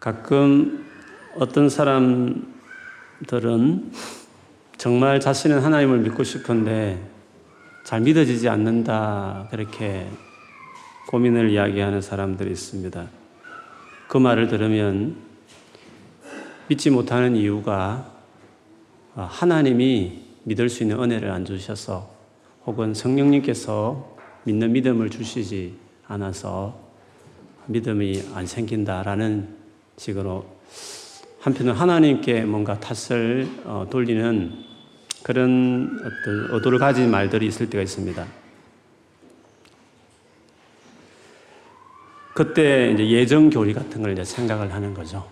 가끔 0.00 0.86
어떤 1.36 1.68
사람들은 1.68 2.42
정말 4.78 5.20
자신은 5.20 5.60
하나님을 5.60 5.98
믿고 5.98 6.24
싶은데 6.24 7.06
잘 7.84 8.00
믿어지지 8.00 8.48
않는다. 8.48 9.48
그렇게 9.50 10.08
고민을 11.08 11.50
이야기하는 11.50 12.00
사람들이 12.00 12.50
있습니다. 12.50 13.08
그 14.08 14.16
말을 14.16 14.48
들으면 14.48 15.16
믿지 16.68 16.88
못하는 16.88 17.36
이유가 17.36 18.10
하나님이 19.14 20.22
믿을 20.44 20.70
수 20.70 20.82
있는 20.82 20.98
은혜를 20.98 21.30
안 21.30 21.44
주셔서 21.44 22.10
혹은 22.64 22.94
성령님께서 22.94 24.16
믿는 24.44 24.72
믿음을 24.72 25.10
주시지 25.10 25.76
않아서 26.06 26.88
믿음이 27.66 28.22
안 28.34 28.46
생긴다라는 28.46 29.59
식으로 30.00 30.46
한편은 31.40 31.74
하나님께 31.74 32.42
뭔가 32.42 32.80
탓을 32.80 33.46
어, 33.64 33.86
돌리는 33.90 34.52
그런 35.22 36.00
어떤 36.00 36.54
의도를 36.54 36.78
가진 36.78 37.10
말들이 37.10 37.46
있을 37.46 37.68
때가 37.68 37.82
있습니다. 37.82 38.26
그때 42.34 42.92
이제 42.92 43.10
예정 43.10 43.50
교리 43.50 43.74
같은 43.74 44.00
걸 44.00 44.12
이제 44.12 44.24
생각을 44.24 44.72
하는 44.72 44.94
거죠. 44.94 45.28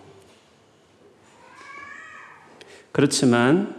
그렇지만 2.91 3.75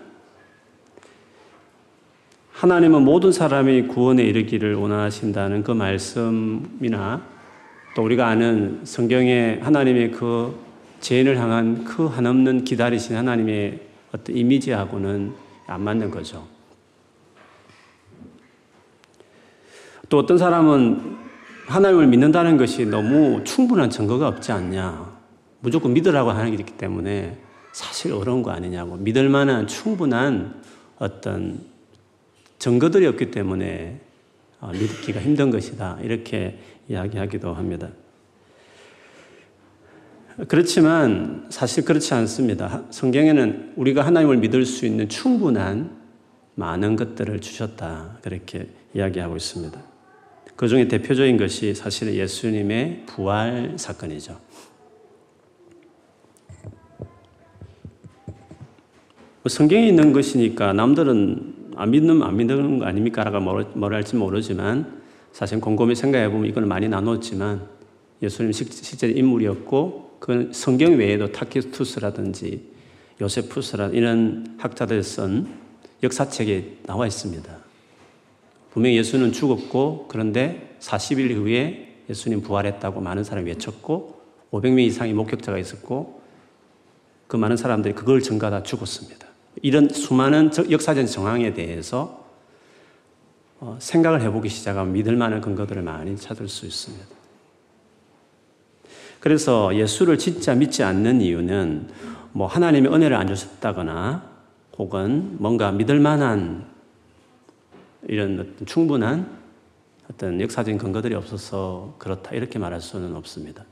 하나님은 2.52 3.02
모든 3.02 3.30
사람이 3.30 3.82
구원에 3.82 4.24
이르기를 4.24 4.74
원하신다는 4.74 5.62
그 5.62 5.70
말씀이나 5.70 7.24
또 7.95 8.02
우리가 8.02 8.27
아는 8.27 8.80
성경의 8.84 9.60
하나님의 9.60 10.10
그 10.10 10.70
죄인을 11.00 11.38
향한 11.38 11.84
그 11.84 12.06
한없는 12.06 12.64
기다리신 12.64 13.16
하나님의 13.16 13.80
어떤 14.12 14.37
이미지하고는 14.37 15.32
안 15.66 15.82
맞는 15.82 16.10
거죠. 16.10 16.46
또 20.09 20.18
어떤 20.18 20.38
사람은 20.38 21.18
하나님을 21.66 22.09
믿는다는 22.09 22.57
것이 22.57 22.84
너무 22.84 23.45
충분한 23.45 23.90
증거가 23.90 24.26
없지 24.26 24.51
않냐. 24.51 25.18
무조건 25.60 25.92
믿으라고 25.92 26.30
하는 26.30 26.51
게 26.51 26.57
있기 26.59 26.73
때문에 26.76 27.38
사실 27.73 28.12
어려운 28.12 28.42
거 28.42 28.51
아니냐고. 28.51 28.96
믿을 28.96 29.29
만한 29.29 29.68
충분한 29.68 30.62
어떤 30.98 31.60
증거들이 32.59 33.07
없기 33.07 33.30
때문에 33.30 34.01
어, 34.60 34.73
믿기가 34.73 35.20
힘든 35.20 35.51
것이다. 35.51 35.98
이렇게 36.02 36.59
이야기하기도 36.88 37.54
합니다. 37.54 37.88
그렇지만 40.49 41.46
사실 41.51 41.85
그렇지 41.85 42.15
않습니다. 42.15 42.83
성경에는 42.91 43.74
우리가 43.77 44.05
하나님을 44.07 44.38
믿을 44.38 44.65
수 44.65 44.87
있는 44.87 45.09
충분한 45.09 45.99
많은 46.55 46.97
것들을 46.97 47.41
주셨다. 47.41 48.19
그렇게 48.23 48.69
이야기하고 48.95 49.37
있습니다. 49.37 49.80
그 50.57 50.69
중에 50.69 50.88
대표적인 50.88 51.37
것이 51.37 51.74
사실은 51.74 52.15
예수님의 52.15 53.05
부활 53.07 53.74
사건이죠. 53.77 54.38
뭐 59.43 59.49
성경에 59.49 59.88
있는 59.88 60.13
것이니까 60.13 60.75
남들은 60.75 61.73
안 61.77 61.91
믿는 61.91 62.23
안 62.23 62.37
믿는 62.37 62.79
거 62.79 62.85
아닙니까? 62.85 63.25
라고 63.25 63.41
뭐라 63.41 63.97
할지 63.97 64.16
모르지만 64.16 65.00
사실 65.32 65.60
곰곰이 65.60 65.94
생각해 65.94 66.31
보면 66.31 66.47
이걸 66.47 66.66
많이 66.66 66.88
나눴지만 66.88 67.66
예수님 68.22 68.53
실제 68.53 69.09
인물이었고 69.09 70.09
그 70.21 70.50
성경 70.53 70.99
외에도 70.99 71.32
타키투스라든지 71.32 72.62
요세푸스라 73.21 73.88
이런 73.88 74.54
학자들 74.59 75.03
쓴 75.03 75.49
역사책에 76.03 76.78
나와 76.84 77.06
있습니다. 77.06 77.59
분명히 78.70 78.97
예수는 78.98 79.32
죽었고 79.32 80.06
그런데 80.08 80.76
40일 80.81 81.34
후에 81.34 82.04
예수님 82.08 82.42
부활했다고 82.42 83.00
많은 83.00 83.25
사람이 83.25 83.48
외쳤고 83.50 84.20
500명 84.53 84.81
이상의 84.81 85.14
목격자가 85.14 85.58
있었고 85.58 86.20
그 87.26 87.37
많은 87.37 87.56
사람들이 87.56 87.94
그걸 87.94 88.20
증가다 88.20 88.62
죽었습니다. 88.62 89.26
이런 89.62 89.88
수많은 89.88 90.50
역사적 90.70 91.06
정황에 91.06 91.54
대해서 91.54 92.28
어, 93.58 93.76
생각을 93.81 94.22
해보기 94.22 94.48
시작하면 94.48 94.92
믿을 94.92 95.16
만한 95.16 95.41
근거들을 95.41 95.82
많이 95.82 96.16
찾을 96.16 96.48
수 96.48 96.66
있습니다. 96.66 97.19
그래서 99.20 99.75
예수를 99.76 100.19
진짜 100.19 100.54
믿지 100.54 100.82
않는 100.82 101.20
이유는 101.20 101.88
뭐 102.32 102.47
하나님의 102.47 102.92
은혜를 102.92 103.16
안 103.16 103.26
주셨다거나 103.26 104.28
혹은 104.78 105.36
뭔가 105.38 105.72
믿을 105.72 106.00
만한 106.00 106.66
이런 108.08 108.56
충분한 108.64 109.38
어떤 110.10 110.41
역사적인 110.41 110.78
근거들이 110.78 111.14
없어서 111.14 111.94
그렇다 111.98 112.32
이렇게 112.32 112.58
말할 112.58 112.81
수는 112.81 113.14
없습니다. 113.14 113.64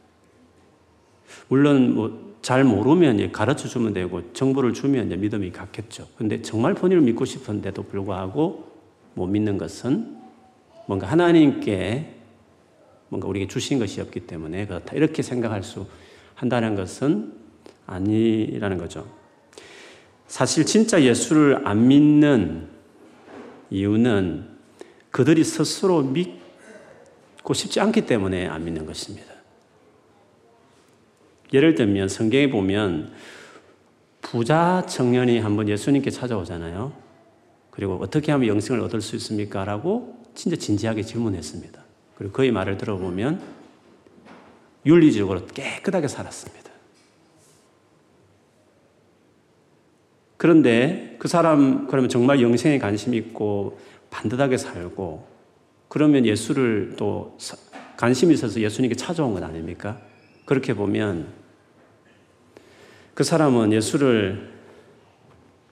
물론 1.49 1.95
뭐 1.95 2.29
잘 2.43 2.65
모르면 2.65 3.33
가르쳐 3.33 3.69
주면 3.69 3.93
되고 3.93 4.33
정보를 4.33 4.73
주면 4.73 5.09
믿음이 5.21 5.51
갖겠죠. 5.51 6.07
근데 6.17 6.41
정말 6.41 6.75
본인을 6.75 7.03
믿고 7.03 7.25
싶은데도 7.25 7.83
불구하고 7.85 8.73
못 9.15 9.27
믿는 9.27 9.59
것은 9.59 10.17
뭔가 10.87 11.07
하나님께 11.09 12.15
뭔가 13.09 13.29
우리에게 13.29 13.49
주신 13.49 13.79
것이 13.79 14.01
없기 14.01 14.21
때문에 14.21 14.67
그렇다. 14.67 14.95
이렇게 14.95 15.23
생각할 15.23 15.63
수 15.63 15.87
한다는 16.35 16.75
것은 16.75 17.33
아니라는 17.87 18.79
거죠. 18.79 19.07
사실 20.27 20.67
진짜 20.67 21.03
예수를 21.03 21.67
안 21.67 21.89
믿는 21.89 22.69
이유는 23.71 24.47
그들이 25.11 25.43
스스로 25.43 26.03
믿고 26.03 27.55
싶지 27.55 27.81
않기 27.81 28.07
때문에 28.07 28.47
안 28.47 28.65
믿는 28.65 28.85
것입니다. 28.87 29.27
예를 31.53 31.75
들면 31.75 32.09
성경에 32.09 32.51
보면 32.51 33.13
부자 34.21 34.85
청년이 34.87 35.39
한번 35.39 35.69
예수님께 35.69 36.11
찾아오잖아요. 36.11 36.93
그리고 37.71 37.99
어떻게 38.03 38.33
하면 38.33 38.49
영생을 38.49 38.81
얻을 38.81 39.01
수 39.01 39.17
있습니까? 39.17 39.65
라고 39.65 40.23
진짜 40.35 40.57
진지하게 40.57 41.03
질문했습니다. 41.03 41.88
그리고 42.19 42.33
그의 42.33 42.51
말을 42.51 42.77
들어보면 42.79 43.41
윤리적으로 44.85 45.47
깨끗하게 45.47 46.09
살았습니다. 46.09 46.69
그런데 50.37 51.17
그 51.21 51.29
사람 51.29 51.87
그러면 51.87 52.09
정말 52.09 52.43
영생에 52.43 52.79
관심 52.79 53.15
있고 53.15 53.79
반듯하게 54.11 54.57
살고 54.57 55.27
그러면 55.89 56.27
예수를 56.27 56.95
또 56.97 57.39
관심이 57.97 58.35
있어서 58.35 58.61
예수님께 58.61 58.97
찾아온 58.97 59.33
것 59.35 59.43
아닙니까? 59.43 60.01
그렇게 60.45 60.75
보면 60.75 61.29
그 63.15 63.23
사람은 63.23 63.73
예수를 63.73 64.51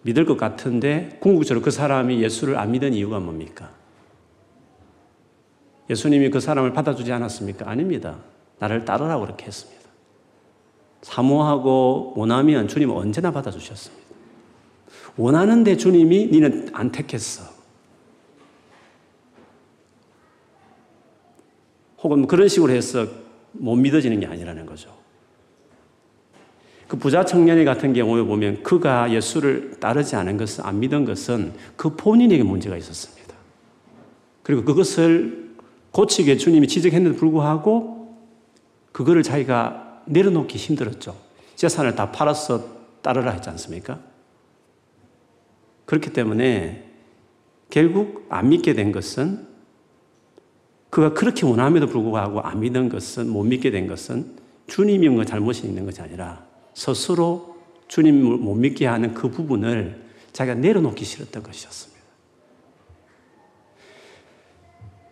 믿을 0.03 0.25
것 0.25 0.37
같은데 0.37 1.17
궁극적으로 1.21 1.65
그 1.65 1.73
사람이 1.73 2.23
예수를 2.23 2.57
안 2.57 2.71
믿은 2.71 2.95
이유가 2.95 3.19
뭡니까? 3.19 3.71
예수님이 5.89 6.31
그 6.31 6.41
사람을 6.41 6.73
받아주지 6.73 7.13
않았습니까? 7.13 7.69
아닙니다. 7.69 8.19
나를 8.59 8.85
따르라고 8.85 9.25
그렇게 9.25 9.47
했습니다. 9.47 9.83
사모하고 11.03 12.15
원하면 12.17 12.67
주님은 12.69 12.95
언제나 12.95 13.31
받아주셨습니다. 13.31 14.05
원하는데 15.17 15.77
주님이 15.77 16.27
니는 16.27 16.71
안 16.73 16.91
택했어. 16.91 17.45
혹은 22.03 22.27
그런 22.27 22.49
식으로 22.49 22.73
해서 22.73 23.07
못 23.53 23.77
믿어지는 23.77 24.21
게 24.21 24.27
아니라는 24.27 24.67
거죠. 24.67 24.95
그 26.89 26.97
부자 26.97 27.25
청년이 27.25 27.65
같은 27.65 27.95
경우에 27.95 28.23
보면 28.23 28.63
그가 28.63 29.13
예수를 29.13 29.81
따르지 29.81 30.15
않은 30.17 30.37
것은, 30.37 30.65
안 30.65 30.79
믿은 30.79 31.05
것은 31.05 31.53
그 31.77 31.97
본인에게 31.97 32.43
문제가 32.43 32.77
있었습니다. 32.77 33.35
그리고 34.43 34.65
그것을 34.65 35.46
고치게 35.97 36.37
주님이 36.37 36.69
지적했는데 36.69 37.17
불구하고 37.17 38.15
그거를 38.93 39.23
자기가 39.23 40.03
내려놓기 40.05 40.59
힘들었죠. 40.59 41.17
재산을 41.55 41.95
다 41.95 42.13
팔아서 42.13 42.67
따르라 43.01 43.31
했지 43.31 43.49
않습니까? 43.49 43.99
그렇기 45.87 46.13
때문에 46.13 46.87
결국 47.71 48.27
안 48.29 48.51
믿게 48.51 48.75
된 48.75 48.93
것은 48.93 49.47
그가 50.91 51.15
그렇게 51.15 51.47
원함에도 51.47 51.87
불구하고 51.87 52.41
안 52.41 52.61
믿는 52.61 52.91
것은 52.91 53.31
못 53.31 53.45
믿게 53.45 53.71
된 53.71 53.87
것은 53.87 54.37
주님이 54.67 55.09
뭐 55.09 55.25
잘못이 55.25 55.67
있는 55.67 55.87
것이 55.87 56.03
아니라 56.03 56.45
스스로 56.75 57.57
주님을 57.89 58.37
못 58.37 58.55
믿게 58.55 58.85
하는 58.85 59.15
그 59.15 59.31
부분을 59.31 60.05
자기가 60.35 60.57
내려놓기 60.57 61.07
싫었던 61.07 61.43
것이었습니다. 61.43 61.96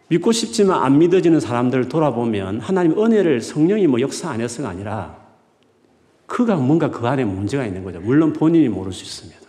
믿고 0.08 0.32
싶지만 0.32 0.82
안 0.82 0.98
믿어지는 0.98 1.40
사람들을 1.40 1.88
돌아보면 1.88 2.60
하나님 2.60 2.98
은혜를 2.98 3.40
성령이 3.40 3.86
뭐 3.86 4.00
역사 4.00 4.30
안 4.30 4.40
해서가 4.40 4.68
아니라 4.68 5.24
그가 6.26 6.56
뭔가 6.56 6.90
그 6.90 7.06
안에 7.06 7.24
문제가 7.24 7.64
있는 7.66 7.84
거죠. 7.84 8.00
물론 8.00 8.32
본인이 8.32 8.68
모를 8.68 8.92
수 8.92 9.04
있습니다. 9.04 9.40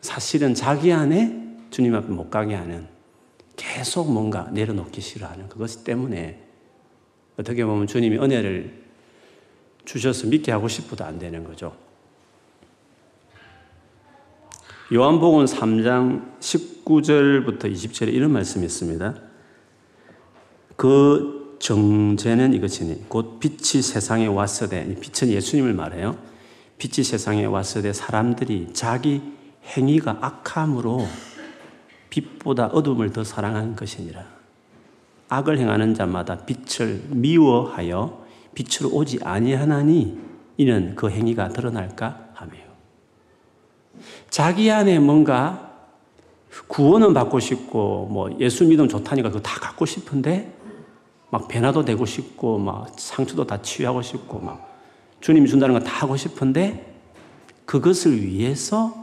사실은 0.00 0.54
자기 0.54 0.92
안에 0.92 1.44
주님 1.70 1.94
앞에 1.94 2.08
못 2.08 2.30
가게 2.30 2.54
하는 2.54 2.86
계속 3.56 4.12
뭔가 4.12 4.48
내려놓기 4.52 5.00
싫어하는 5.00 5.48
그것 5.48 5.82
때문에 5.82 6.42
어떻게 7.36 7.64
보면 7.64 7.86
주님이 7.86 8.18
은혜를 8.18 8.84
주셔서 9.84 10.26
믿게 10.28 10.52
하고 10.52 10.68
싶어도 10.68 11.04
안 11.04 11.18
되는 11.18 11.42
거죠. 11.42 11.74
요한복음 14.92 15.46
3장 15.46 16.40
19 16.40 16.75
절부터 17.02 17.68
20절에 17.68 18.12
이런 18.12 18.32
말씀이 18.32 18.64
있습니다. 18.64 19.14
그 20.76 21.56
정죄는 21.58 22.54
이것이니 22.54 23.08
곧 23.08 23.40
빛이 23.40 23.82
세상에 23.82 24.26
왔으되 24.26 24.94
빛은 25.00 25.32
예수님을 25.32 25.74
말해요. 25.74 26.16
빛이 26.78 27.04
세상에 27.04 27.44
왔으되 27.44 27.92
사람들이 27.92 28.68
자기 28.72 29.22
행위가 29.64 30.18
악함으로 30.20 31.06
빛보다 32.10 32.66
어둠을 32.66 33.12
더 33.12 33.24
사랑한 33.24 33.74
것이니라. 33.74 34.24
악을 35.28 35.58
행하는 35.58 35.94
자마다 35.94 36.46
빛을 36.46 37.02
미워하여 37.08 38.24
빛으로 38.54 38.90
오지 38.90 39.20
아니하나니 39.24 40.18
이는 40.56 40.94
그 40.94 41.10
행위가 41.10 41.48
드러날까 41.48 42.30
하며 42.34 42.52
자기 44.30 44.70
안에 44.70 44.98
뭔가 44.98 45.65
구원은 46.68 47.14
받고 47.14 47.38
싶고 47.40 48.06
뭐 48.06 48.30
예수 48.40 48.64
믿으면 48.64 48.88
좋다니까 48.88 49.28
그거 49.30 49.40
다 49.40 49.60
갖고 49.60 49.86
싶은데 49.86 50.52
막 51.30 51.48
변화도 51.48 51.84
되고 51.84 52.06
싶고 52.06 52.58
막 52.58 52.88
상처도 52.98 53.46
다 53.46 53.60
치유하고 53.62 54.02
싶고 54.02 54.40
막 54.40 54.76
주님이 55.20 55.48
준다는 55.48 55.74
거 55.78 55.80
다 55.84 55.90
하고 56.02 56.16
싶은데 56.16 56.94
그것을 57.64 58.22
위해서 58.22 58.94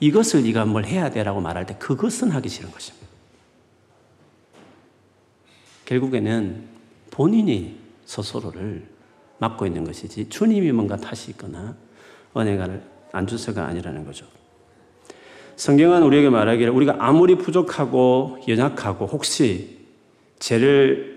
이것을 0.00 0.42
네가 0.42 0.66
뭘 0.66 0.84
해야 0.84 1.10
되라고 1.10 1.40
말할 1.40 1.66
때 1.66 1.76
그것은 1.78 2.30
하기 2.32 2.48
싫은 2.48 2.70
것입니다. 2.70 3.06
결국에는 5.86 6.64
본인이 7.10 7.78
스스로를 8.06 8.86
맡고 9.38 9.66
있는 9.66 9.84
것이지 9.84 10.28
주님이 10.28 10.72
뭔가 10.72 10.96
탓이 10.96 11.30
있거나 11.32 11.76
은혜가 12.36 12.68
안 13.12 13.26
주서가 13.26 13.66
아니라는 13.66 14.04
거죠. 14.04 14.26
성경은 15.56 16.02
우리에게 16.02 16.30
말하기를 16.30 16.72
우리가 16.72 16.96
아무리 16.98 17.36
부족하고 17.36 18.38
연약하고 18.48 19.06
혹시 19.06 19.78
죄를 20.38 21.14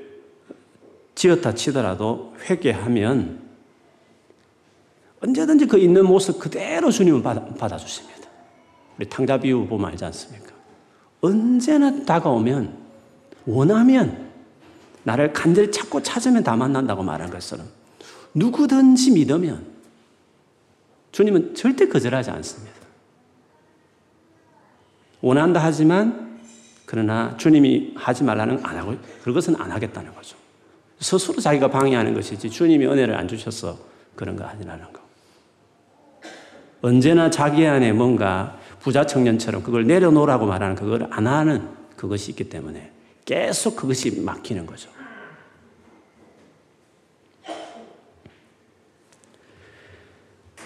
지었다 1.15 1.55
치더라도 1.55 2.35
회개하면 2.47 3.47
언제든지 5.21 5.65
그 5.65 5.79
있는 5.79 6.05
모습 6.05 6.39
그대로 6.39 6.91
주님은 6.91 7.23
받아, 7.23 7.77
주십니다 7.77 8.29
우리 8.97 9.09
탕자 9.09 9.39
비유 9.39 9.65
보면 9.65 9.89
알지 9.91 10.05
않습니까? 10.05 10.53
언제나 11.21 12.05
다가오면 12.05 12.77
원하면 13.47 14.27
나를 15.03 15.33
간절히 15.33 15.71
찾고 15.71 16.03
찾으면 16.03 16.43
다 16.43 16.55
만난다고 16.55 17.01
말한 17.01 17.31
것처럼 17.31 17.65
누구든지 18.33 19.11
믿으면 19.11 19.65
주님은 21.11 21.55
절대 21.55 21.87
거절하지 21.87 22.29
않습니다. 22.29 22.76
원한다 25.21 25.61
하지만 25.63 26.39
그러나 26.85 27.35
주님이 27.37 27.93
하지 27.95 28.23
말라는 28.23 28.59
안 28.63 28.77
하고 28.77 28.95
그것은 29.23 29.55
안 29.59 29.71
하겠다는 29.71 30.13
거죠. 30.15 30.37
스스로 30.99 31.39
자기가 31.41 31.69
방해하는 31.69 32.13
것이지 32.13 32.49
주님이 32.49 32.87
은혜를 32.87 33.15
안 33.15 33.27
주셔서 33.27 33.77
그런 34.15 34.35
거 34.35 34.45
아니라는 34.45 34.93
거. 34.93 35.01
언제나 36.81 37.29
자기 37.29 37.65
안에 37.65 37.91
뭔가 37.91 38.57
부자 38.79 39.05
청년처럼 39.05 39.63
그걸 39.63 39.85
내려놓으라고 39.85 40.45
말하는 40.45 40.75
그걸 40.75 41.07
안 41.11 41.27
하는 41.27 41.67
그것이 41.95 42.31
있기 42.31 42.49
때문에 42.49 42.91
계속 43.25 43.75
그것이 43.75 44.21
막히는 44.21 44.65
거죠. 44.65 44.89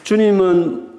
주님은 0.03 0.90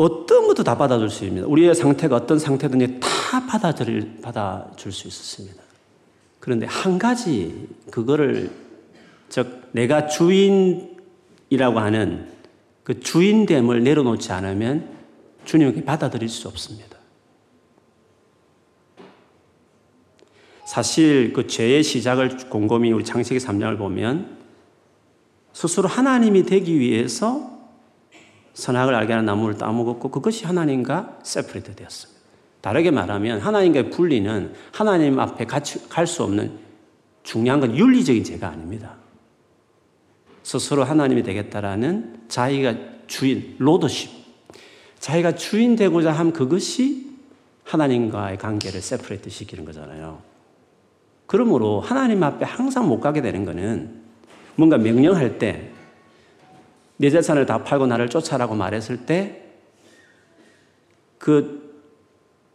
어떤 0.00 0.46
것도 0.46 0.64
다 0.64 0.78
받아줄 0.78 1.10
수 1.10 1.24
있습니다. 1.24 1.46
우리의 1.46 1.74
상태가 1.74 2.16
어떤 2.16 2.38
상태든지 2.38 3.00
다 3.00 3.46
받아줄, 3.46 4.22
받아줄 4.22 4.92
수 4.92 5.06
있었습니다. 5.08 5.62
그런데 6.38 6.64
한 6.64 6.98
가지, 6.98 7.68
그거를, 7.90 8.50
즉, 9.28 9.68
내가 9.72 10.06
주인이라고 10.06 11.80
하는 11.80 12.28
그 12.82 12.98
주인됨을 12.98 13.84
내려놓지 13.84 14.32
않으면 14.32 14.88
주님께 15.44 15.84
받아들일 15.84 16.30
수 16.30 16.48
없습니다. 16.48 16.96
사실 20.64 21.34
그 21.34 21.46
죄의 21.46 21.82
시작을 21.82 22.48
곰곰이 22.48 22.90
우리 22.90 23.04
창세기 23.04 23.38
3장을 23.38 23.76
보면 23.76 24.38
스스로 25.52 25.88
하나님이 25.88 26.44
되기 26.44 26.80
위해서 26.80 27.59
선악을 28.54 28.94
알게 28.94 29.12
하는 29.12 29.24
나무를 29.26 29.56
따먹었고 29.56 30.10
그것이 30.10 30.44
하나님과 30.44 31.20
세프레트 31.22 31.76
되었습니다. 31.76 32.20
다르게 32.60 32.90
말하면 32.90 33.40
하나님과의 33.40 33.90
분리는 33.90 34.52
하나님 34.72 35.18
앞에 35.18 35.46
갈 35.46 36.06
수 36.06 36.22
없는 36.24 36.58
중요한 37.22 37.60
건 37.60 37.76
윤리적인 37.76 38.24
죄가 38.24 38.48
아닙니다. 38.48 38.96
스스로 40.42 40.84
하나님이 40.84 41.22
되겠다라는 41.22 42.22
자기가 42.28 42.74
주인, 43.06 43.56
lordship. 43.58 44.10
자기가 44.98 45.36
주인 45.36 45.76
되고자 45.76 46.12
함 46.12 46.32
그것이 46.32 47.08
하나님과의 47.64 48.38
관계를 48.38 48.80
separate 48.80 49.30
시키는 49.30 49.64
거잖아요. 49.64 50.22
그러므로 51.26 51.80
하나님 51.80 52.22
앞에 52.22 52.44
항상 52.44 52.88
못 52.88 53.00
가게 53.00 53.22
되는 53.22 53.44
거는 53.44 54.00
뭔가 54.56 54.76
명령할 54.76 55.38
때 55.38 55.70
내 57.00 57.08
재산을 57.10 57.46
다 57.46 57.64
팔고 57.64 57.86
나를 57.86 58.08
쫓아라고 58.08 58.54
말했을 58.54 59.06
때 59.06 59.50
그 61.20 61.70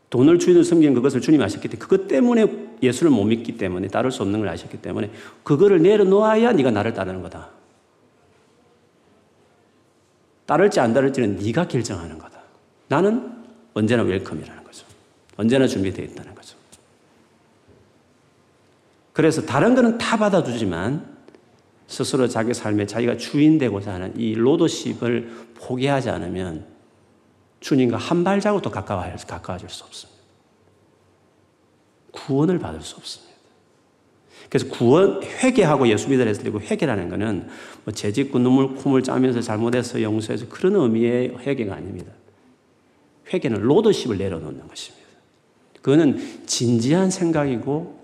돈을 0.09 0.39
주인을 0.39 0.63
섬기는 0.63 0.95
그것을 0.95 1.21
주님이 1.21 1.43
아셨기 1.43 1.67
때문에 1.67 1.79
그것 1.79 2.07
때문에 2.07 2.47
예수를 2.81 3.11
못 3.11 3.23
믿기 3.23 3.57
때문에 3.57 3.87
따를 3.87 4.11
수 4.11 4.23
없는 4.23 4.39
걸 4.39 4.49
아셨기 4.49 4.81
때문에 4.81 5.11
그거를 5.43 5.81
내려놓아야 5.81 6.51
네가 6.51 6.71
나를 6.71 6.93
따르는 6.93 7.21
거다. 7.21 7.49
따를지 10.47 10.79
안 10.79 10.93
따를지는 10.93 11.37
네가 11.37 11.67
결정하는 11.67 12.17
거다. 12.17 12.39
나는 12.87 13.33
언제나 13.73 14.03
웰컴이라는 14.03 14.63
거죠. 14.63 14.85
언제나 15.37 15.67
준비되어 15.67 16.05
있다는 16.05 16.33
거죠. 16.33 16.57
그래서 19.13 19.43
다른 19.43 19.75
거는 19.75 19.97
다 19.97 20.17
받아주지만 20.17 21.14
스스로 21.87 22.27
자기 22.27 22.53
삶에 22.53 22.85
자기가 22.85 23.17
주인 23.17 23.57
되고자 23.57 23.93
하는 23.93 24.19
이 24.19 24.33
로더십을 24.33 25.29
포기하지 25.55 26.09
않으면 26.09 26.65
주님과 27.59 27.97
한 27.97 28.23
발자국도 28.23 28.71
가까워, 28.71 29.03
가까워질 29.27 29.69
수 29.69 29.83
없습니다. 29.83 30.21
구원을 32.11 32.59
받을 32.59 32.81
수 32.81 32.95
없습니다. 32.95 33.35
그래서 34.49 34.67
구원, 34.69 35.21
회개하고 35.23 35.87
예수 35.87 36.09
믿으라 36.09 36.27
했을 36.27 36.43
때 36.43 36.51
회개라는 36.51 37.09
것은 37.09 37.47
뭐 37.83 37.93
죄짓고 37.93 38.39
눈물, 38.39 38.75
콧물 38.75 39.01
짜면서 39.01 39.41
잘못해서 39.41 40.01
용서해서 40.01 40.47
그런 40.49 40.75
의미의 40.75 41.37
회개가 41.39 41.75
아닙니다. 41.75 42.11
회개는 43.33 43.61
로더십을 43.61 44.17
내려놓는 44.17 44.67
것입니다. 44.67 45.05
그거는 45.81 46.45
진지한 46.45 47.09
생각이고 47.09 47.99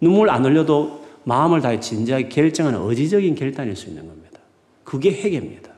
눈물 0.00 0.30
안 0.30 0.44
흘려도 0.44 0.99
마음을 1.24 1.60
다해 1.60 1.80
진지하게 1.80 2.28
결정하는 2.28 2.80
의지적인 2.82 3.34
결단일 3.34 3.76
수 3.76 3.88
있는 3.88 4.06
겁니다. 4.06 4.40
그게 4.84 5.10
회개입니다. 5.10 5.70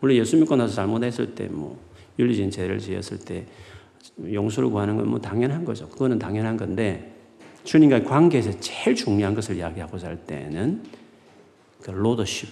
물론 0.00 0.16
예수 0.16 0.36
믿고 0.36 0.56
나서 0.56 0.74
잘못했을 0.74 1.34
때, 1.34 1.46
뭐, 1.46 1.78
윤리적인 2.18 2.50
죄를 2.50 2.78
지었을 2.78 3.18
때 3.18 3.46
용서를 4.32 4.68
구하는 4.68 4.96
건 4.96 5.08
뭐 5.08 5.18
당연한 5.20 5.64
거죠. 5.64 5.88
그거는 5.88 6.18
당연한 6.18 6.56
건데, 6.56 7.12
주님과의 7.64 8.04
관계에서 8.04 8.60
제일 8.60 8.94
중요한 8.94 9.34
것을 9.34 9.56
이야기하고자 9.56 10.08
할 10.08 10.16
때는 10.26 10.82
그 11.80 11.90
로더십. 11.90 12.48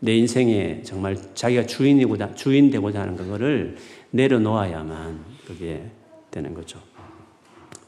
내 0.00 0.16
인생에 0.16 0.82
정말 0.82 1.16
자기가 1.34 1.66
주인이고자, 1.66 2.34
주인 2.34 2.70
되고자 2.70 3.00
하는 3.00 3.16
그거를 3.16 3.76
내려놓아야만 4.10 5.24
그게 5.46 5.82
되는 6.30 6.54
거죠. 6.54 6.80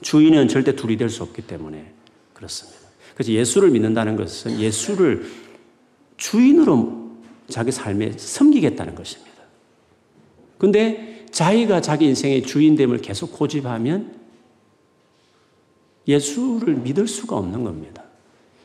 주인은 0.01 0.49
절대 0.49 0.75
둘이 0.75 0.97
될 0.97 1.11
수 1.11 1.23
없기 1.23 1.43
때문에 1.43 1.93
그렇습니다. 2.41 2.81
그래서 3.15 3.33
예수를 3.33 3.71
믿는다는 3.71 4.17
것은 4.17 4.59
예수를 4.59 5.31
주인으로 6.17 7.11
자기 7.49 7.71
삶에 7.71 8.13
섬기겠다는 8.17 8.95
것입니다. 8.95 9.31
근데 10.57 11.27
자기가 11.31 11.83
자기 11.83 12.07
인생의 12.07 12.43
주인됨을 12.43 12.99
계속 12.99 13.33
고집하면 13.33 14.15
예수를 16.09 16.77
믿을 16.77 17.07
수가 17.07 17.37
없는 17.37 17.63
겁니다. 17.63 18.05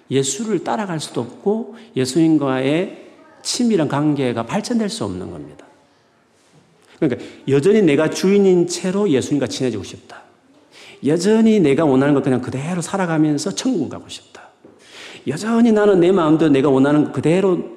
예수를 0.09 0.63
따라갈 0.63 1.01
수도 1.01 1.21
없고 1.21 1.75
예수님과의 1.95 3.05
친밀한 3.41 3.89
관계가 3.89 4.45
발전될 4.45 4.89
수 4.89 5.03
없는 5.03 5.31
겁니다. 5.31 5.65
그러니까 6.97 7.25
여전히 7.49 7.81
내가 7.81 8.09
주인인 8.09 8.67
채로 8.67 9.09
예수님과 9.09 9.47
친해지고 9.47 9.83
싶다. 9.83 10.24
여전히 11.05 11.59
내가 11.59 11.85
원하는 11.85 12.13
것 12.13 12.23
그냥 12.23 12.41
그대로 12.41 12.81
살아가면서 12.81 13.51
천국 13.51 13.89
가고 13.89 14.07
싶다. 14.09 14.49
여전히 15.27 15.71
나는 15.71 15.99
내 15.99 16.11
마음대로 16.11 16.51
내가 16.51 16.69
원하는 16.69 17.05
것 17.05 17.13
그대로 17.13 17.75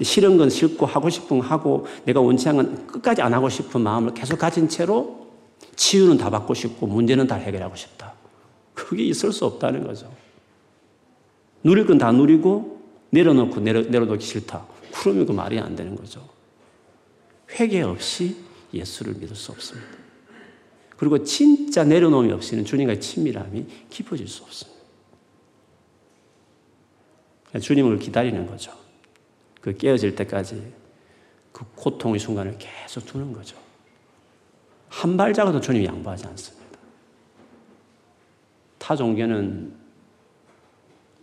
싫은 0.00 0.38
건 0.38 0.50
싫고 0.50 0.86
하고 0.86 1.10
싶은 1.10 1.38
건 1.38 1.48
하고 1.48 1.86
내가 2.04 2.20
원치 2.20 2.48
않은 2.48 2.64
건 2.64 2.86
끝까지 2.86 3.22
안 3.22 3.34
하고 3.34 3.48
싶은 3.48 3.80
마음을 3.80 4.14
계속 4.14 4.38
가진 4.38 4.68
채로 4.68 5.28
치유는 5.76 6.18
다 6.18 6.30
받고 6.30 6.54
싶고 6.54 6.86
문제는 6.86 7.26
다 7.26 7.36
해결하고 7.36 7.76
싶다. 7.76 8.14
그게 8.74 9.04
있을 9.04 9.32
수 9.32 9.44
없다는 9.44 9.86
거죠. 9.86 10.10
누릴 11.62 11.86
건 11.86 11.98
다 11.98 12.10
누리고 12.10 12.80
내려놓고 13.10 13.60
내려, 13.60 13.82
내려놓기 13.82 14.24
싫다. 14.24 14.66
그러면 14.94 15.26
그 15.26 15.32
말이 15.32 15.58
안 15.58 15.76
되는 15.76 15.94
거죠. 15.94 16.26
회개 17.50 17.82
없이 17.82 18.36
예수를 18.72 19.14
믿을 19.14 19.36
수 19.36 19.52
없습니다. 19.52 20.01
그리고 20.96 21.22
진짜 21.24 21.84
내려놓음이 21.84 22.32
없이는 22.32 22.64
주님과의 22.64 23.00
친밀함이 23.00 23.66
깊어질 23.90 24.28
수 24.28 24.42
없습니다. 24.44 24.80
주님을 27.60 27.98
기다리는 27.98 28.46
거죠. 28.46 28.72
그 29.60 29.76
깨어질 29.76 30.14
때까지 30.14 30.72
그 31.52 31.64
고통의 31.74 32.18
순간을 32.18 32.56
계속 32.58 33.04
두는 33.06 33.32
거죠. 33.32 33.56
한 34.88 35.16
발자국도 35.16 35.60
주님이 35.60 35.86
양보하지 35.86 36.26
않습니다. 36.26 36.62
타 38.78 38.96
종교는 38.96 39.74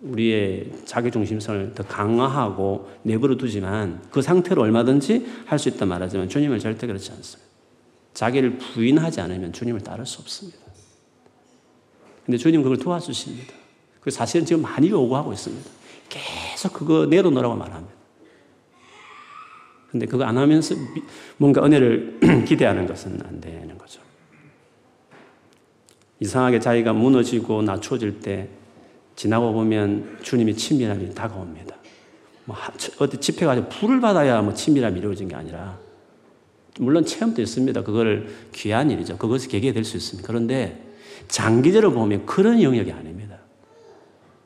우리의 0.01 0.71
자기중심성을 0.85 1.73
더 1.75 1.83
강화하고 1.83 2.89
내버려 3.03 3.35
두지만 3.35 4.01
그 4.09 4.21
상태로 4.21 4.61
얼마든지 4.61 5.25
할 5.45 5.59
수 5.59 5.67
있다 5.69 5.85
말하지만 5.85 6.29
주님을 6.29 6.59
절대 6.59 6.87
그렇지 6.87 7.11
않습니다. 7.11 7.48
자기를 8.13 8.57
부인하지 8.57 9.21
않으면 9.21 9.53
주님을 9.53 9.81
따를 9.81 10.05
수 10.05 10.21
없습니다. 10.21 10.59
근데 12.25 12.37
주님 12.37 12.61
그걸 12.61 12.77
도와주십니다. 12.77 13.53
그 14.01 14.11
사실은 14.11 14.45
지금 14.45 14.61
많이 14.61 14.89
요구하고 14.89 15.33
있습니다. 15.33 15.69
계속 16.09 16.73
그거 16.73 17.05
내려놓으라고 17.05 17.55
말합니다. 17.55 17.95
근데 19.91 20.05
그거 20.05 20.23
안 20.23 20.37
하면서 20.37 20.75
뭔가 21.37 21.63
은혜를 21.65 22.19
기대하는 22.45 22.85
것은 22.85 23.19
안 23.25 23.41
되는 23.41 23.77
거죠. 23.77 24.01
이상하게 26.19 26.59
자기가 26.59 26.93
무너지고 26.93 27.61
낮춰질 27.63 28.19
때 28.19 28.49
지나고 29.15 29.51
보면 29.51 30.19
주님의 30.21 30.55
친밀함이 30.55 31.15
다가옵니다. 31.15 31.75
뭐 32.45 32.55
어디 32.99 33.17
집회 33.17 33.45
가서 33.45 33.67
불을 33.69 34.01
받아야 34.01 34.41
뭐 34.41 34.53
친밀함이 34.53 34.99
이루어진 34.99 35.27
게 35.27 35.35
아니라 35.35 35.79
물론 36.79 37.05
체험도 37.05 37.41
있습니다. 37.41 37.83
그거를 37.83 38.33
귀한 38.53 38.89
일이죠. 38.89 39.17
그것이 39.17 39.49
계기가 39.49 39.73
될 39.73 39.83
수 39.83 39.97
있습니다. 39.97 40.25
그런데 40.25 40.81
장기적으로 41.27 41.91
보면 41.91 42.25
그런 42.25 42.61
영역이 42.61 42.91
아닙니다. 42.91 43.37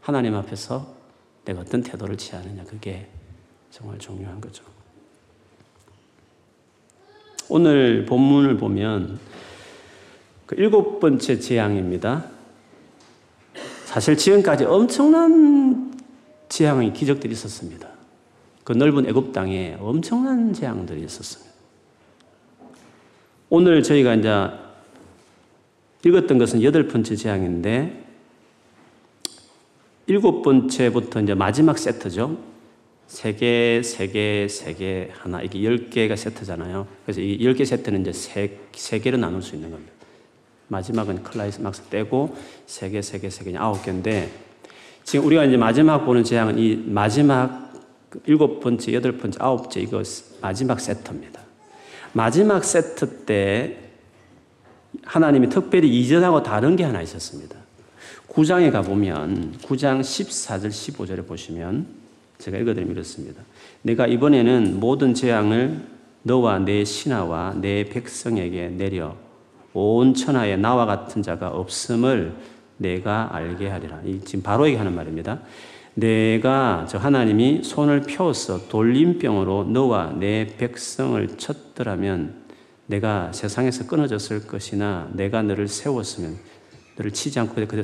하나님 0.01 0.33
앞에서 0.35 0.95
내가 1.45 1.61
어떤 1.61 1.83
태도를 1.83 2.17
취하느냐 2.17 2.63
그게 2.63 3.07
정말 3.69 3.99
중요한 3.99 4.41
거죠. 4.41 4.63
오늘 7.49 8.05
본문을 8.05 8.57
보면 8.57 9.19
그 10.47 10.55
일곱 10.57 10.99
번째 10.99 11.39
재앙입니다. 11.39 12.25
사실 13.85 14.17
지금까지 14.17 14.65
엄청난 14.65 15.93
재앙의 16.49 16.93
기적들이 16.93 17.31
있었습니다. 17.33 17.89
그 18.63 18.73
넓은 18.73 19.07
애굽 19.07 19.33
땅에 19.33 19.77
엄청난 19.79 20.51
재앙들이 20.51 21.03
있었습니다. 21.03 21.52
오늘 23.55 23.83
저희가 23.83 24.15
이제 24.15 24.49
읽었던 26.03 26.39
것은 26.39 26.63
여덟 26.63 26.87
번째 26.87 27.15
재앙인데 27.15 28.03
일곱 30.07 30.41
번째부터 30.41 31.21
이제 31.21 31.35
마지막 31.35 31.77
세트죠. 31.77 32.35
세 33.05 33.35
개, 33.35 33.83
세 33.83 34.07
개, 34.07 34.47
세 34.49 34.73
개, 34.73 35.11
하나, 35.13 35.43
이게 35.43 35.63
열 35.63 35.91
개가 35.91 36.15
세트잖아요. 36.15 36.87
그래서 37.05 37.21
이 37.21 37.45
열 37.45 37.53
개 37.53 37.63
세트는 37.63 38.01
이제 38.01 38.11
세, 38.11 38.57
세 38.71 38.97
개로 38.97 39.17
나눌 39.17 39.43
수 39.43 39.53
있는 39.53 39.69
겁니다. 39.69 39.93
마지막은 40.69 41.21
클라이막스 41.21 41.83
떼고 41.91 42.35
세 42.65 42.89
개, 42.89 43.03
세 43.03 43.19
개, 43.19 43.29
세 43.29 43.43
개, 43.43 43.55
아홉 43.55 43.85
개인데 43.85 44.31
지금 45.03 45.27
우리가 45.27 45.45
이제 45.45 45.57
마지막 45.57 45.99
보는 46.05 46.23
재앙은 46.23 46.57
이 46.57 46.75
마지막 46.87 47.71
일곱 48.25 48.61
번째, 48.61 48.93
여덟 48.93 49.11
번째, 49.15 49.37
아홉째 49.39 49.79
이거 49.79 50.01
마지막 50.41 50.79
세트입니다. 50.79 51.42
마지막 52.13 52.63
세트 52.63 53.25
때 53.25 53.79
하나님이 55.03 55.49
특별히 55.49 55.99
이전하고 55.99 56.43
다른 56.43 56.75
게 56.75 56.83
하나 56.83 57.01
있었습니다. 57.01 57.57
9장에 58.29 58.71
가보면 58.71 59.57
9장 59.63 60.01
14절 60.01 60.69
15절에 60.69 61.27
보시면 61.27 61.87
제가 62.37 62.57
읽어드리면 62.57 62.95
이렇습니다. 62.95 63.41
내가 63.81 64.07
이번에는 64.07 64.79
모든 64.79 65.13
재앙을 65.13 65.81
너와 66.23 66.59
내 66.59 66.85
신하와 66.85 67.55
내 67.61 67.83
백성에게 67.85 68.69
내려 68.69 69.15
온 69.73 70.13
천하에 70.13 70.55
나와 70.55 70.85
같은 70.85 71.21
자가 71.21 71.49
없음을 71.49 72.35
내가 72.77 73.29
알게 73.33 73.67
하리라. 73.67 74.01
이 74.05 74.21
지금 74.23 74.43
바로에게 74.43 74.77
하는 74.77 74.93
말입니다. 74.95 75.39
내가 75.95 76.87
저 76.89 76.97
하나님이 76.97 77.63
손을 77.63 78.01
펴서 78.01 78.67
돌림병으로 78.67 79.65
너와 79.65 80.15
내 80.19 80.47
백성을 80.57 81.27
쳤더라면 81.37 82.43
내가 82.87 83.31
세상에서 83.31 83.87
끊어졌을 83.87 84.47
것이나 84.47 85.09
내가 85.13 85.41
너를 85.41 85.67
세웠으면 85.67 86.37
너를 86.97 87.11
치지 87.11 87.39
않고 87.39 87.55
그대 87.67 87.83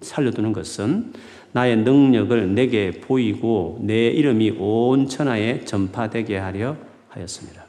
살려두는 0.00 0.52
것은 0.52 1.12
나의 1.52 1.78
능력을 1.78 2.54
내게 2.54 2.90
보이고 2.90 3.78
내 3.82 4.08
이름이 4.08 4.56
온 4.58 5.08
천하에 5.08 5.64
전파되게 5.64 6.36
하려 6.36 6.76
하였습니다. 7.08 7.64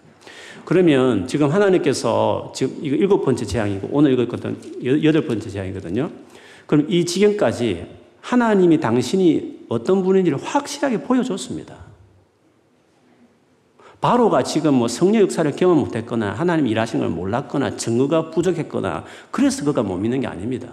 그러면 0.66 1.28
지금 1.28 1.52
하나님께서 1.52 2.52
지금 2.56 2.78
이거 2.82 2.96
일곱 2.96 3.24
번째 3.24 3.46
재앙이고 3.46 3.90
오늘 3.92 4.14
읽었거든 4.14 4.58
여덟 5.04 5.25
번째 5.25 5.50
재앙이거든요. 5.50 6.10
그럼 6.66 6.88
이 6.90 7.06
지경까지 7.06 8.04
하나님이 8.25 8.79
당신이 8.79 9.65
어떤 9.70 10.01
분인지를 10.01 10.39
확실하게 10.44 11.03
보여줬습니다. 11.03 11.75
바로가 14.01 14.41
지금 14.41 14.74
뭐 14.74 14.88
성령 14.88 15.22
역사를 15.22 15.50
경험 15.55 15.77
못했거나 15.79 16.32
하나님 16.34 16.65
일하신 16.65 17.01
걸 17.01 17.10
몰랐거나 17.10 17.77
증거가 17.77 18.32
부족했거나 18.32 19.03
그래서 19.29 19.63
그가 19.63 19.84
못 19.84 19.98
믿는 19.98 20.22
게 20.22 20.27
아닙니다. 20.27 20.70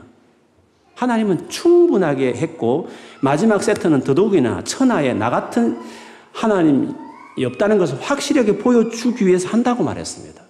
하나님은 0.95 1.51
충분하게 1.51 2.35
했고 2.35 2.89
마지막 3.21 3.63
세트는 3.63 4.01
더더욱이나 4.01 4.65
천하에 4.65 5.13
나 5.13 5.29
같은 5.29 5.79
하나님 6.33 6.95
없다는 7.39 7.77
것을 7.77 8.01
확실하게 8.01 8.59
보여주기 8.59 9.27
위해서 9.27 9.49
한다고 9.49 9.85
말했습니다. 9.85 10.43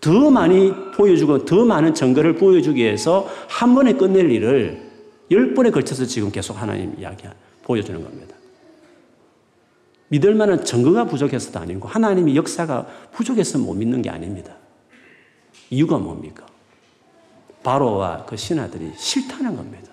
더 0.00 0.30
많이 0.30 0.72
보여주고 0.94 1.44
더 1.44 1.66
많은 1.66 1.92
증거를 1.92 2.36
보여주기 2.36 2.82
위해서 2.82 3.28
한 3.48 3.74
번에 3.74 3.92
끝낼 3.92 4.30
일을 4.30 4.85
열 5.30 5.54
번에 5.54 5.70
걸쳐서 5.70 6.04
지금 6.06 6.30
계속 6.30 6.54
하나님 6.54 6.98
이야기 6.98 7.26
보여주는 7.62 8.02
겁니다. 8.02 8.36
믿을 10.08 10.34
만한 10.34 10.64
증거가 10.64 11.04
부족해서도 11.04 11.58
아니고 11.58 11.88
하나님의 11.88 12.36
역사가 12.36 12.86
부족해서 13.12 13.58
못 13.58 13.74
믿는 13.74 14.02
게 14.02 14.10
아닙니다. 14.10 14.56
이유가 15.70 15.98
뭡니까? 15.98 16.46
바로와 17.64 18.24
그 18.26 18.36
신하들이 18.36 18.92
싫다는 18.96 19.56
겁니다. 19.56 19.90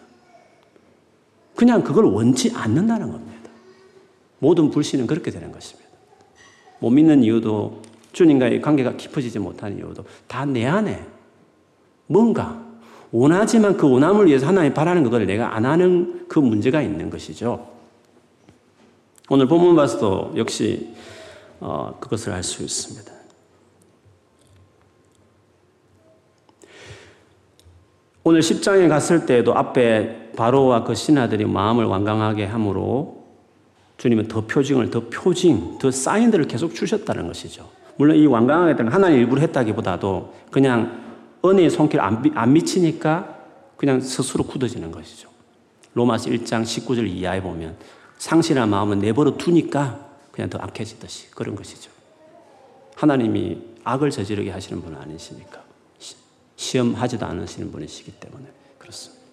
그냥 1.56 1.84
그걸 1.84 2.06
원치 2.06 2.52
않는다는 2.54 3.12
겁니다. 3.12 3.50
모든 4.38 4.70
불신은 4.70 5.08
그렇게 5.08 5.32
되는 5.32 5.52
것입니다. 5.52 5.90
못 6.80 6.92
믿는 6.92 7.24
이유도 7.24 7.82
주님과의 8.12 8.62
관계가 8.62 8.98
깊어지지 8.98 9.40
못하는 9.40 9.78
이유도 9.78 10.06
다 10.28 10.46
내 10.46 10.66
안에 10.68 11.04
뭔가 12.06 12.62
원하지만 13.13 13.77
그 13.77 13.88
원함을 13.88 14.25
위해서 14.25 14.48
하나님 14.48 14.74
바라는 14.74 15.03
것을 15.03 15.27
내가 15.27 15.55
안 15.55 15.65
하는 15.65 16.25
그 16.27 16.39
문제가 16.39 16.82
있는 16.82 17.12
것이죠. 17.12 17.67
오늘 19.29 19.48
본문 19.48 19.75
봐서도 19.75 20.34
역시 20.36 20.96
어, 21.60 21.96
그것을 22.00 22.34
알 22.34 22.41
수 22.43 22.63
있습니다. 22.63 23.13
오늘 28.24 28.39
10장에 28.39 28.89
갔을 28.89 29.27
때에도 29.27 29.53
앞에 29.53 30.32
바로와 30.36 30.84
그 30.84 30.96
신하들이 30.96 31.46
마음을 31.46 31.86
완강하게 31.86 32.46
함으로 32.46 33.24
주님은 33.98 34.27
더 34.27 34.41
표징을, 34.48 34.89
더 34.89 35.01
표징, 35.10 35.77
더 35.77 35.91
사인들을 35.91 36.46
계속 36.48 36.74
주셨다는 36.74 37.27
것이죠. 37.27 37.70
물론 37.96 38.17
이 38.17 38.25
완강하게 38.25 38.82
하나님 38.84 39.20
일부러 39.20 39.41
했다기보다도 39.41 40.34
그냥 40.50 41.02
은혜의 41.45 41.69
손길 41.69 42.00
안, 42.00 42.23
안 42.35 42.53
미치니까 42.53 43.38
그냥 43.75 44.00
스스로 44.00 44.45
굳어지는 44.45 44.91
것이죠. 44.91 45.29
로마서 45.93 46.29
1장 46.29 46.63
19절 46.63 47.07
이하에 47.07 47.41
보면 47.41 47.77
상실한 48.17 48.69
마음은 48.69 49.00
내버려 49.00 49.38
두니까 49.38 50.00
그냥 50.31 50.50
더 50.50 50.57
악해지듯이 50.59 51.31
그런 51.31 51.55
것이죠. 51.55 51.91
하나님이 52.95 53.57
악을 53.83 54.09
저지르게 54.12 54.51
하시는 54.51 54.81
분은 54.81 54.97
아니시니까. 54.97 55.63
시험하지도 56.55 57.25
않으시는 57.25 57.71
분이시기 57.71 58.13
때문에 58.13 58.45
그렇습니다. 58.77 59.23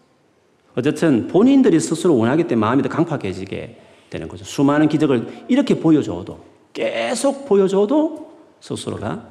어쨌든 0.77 1.29
본인들이 1.29 1.79
스스로 1.79 2.17
원하기 2.17 2.45
때문에 2.45 2.67
마음이 2.67 2.83
더 2.83 2.89
강팍해지게 2.89 3.81
되는 4.11 4.29
거죠. 4.29 4.45
수많은 4.45 4.89
기적을 4.89 5.45
이렇게 5.49 5.79
보여줘도 5.79 6.41
계속 6.73 7.47
보여줘도 7.47 8.33
스스로가 8.61 9.29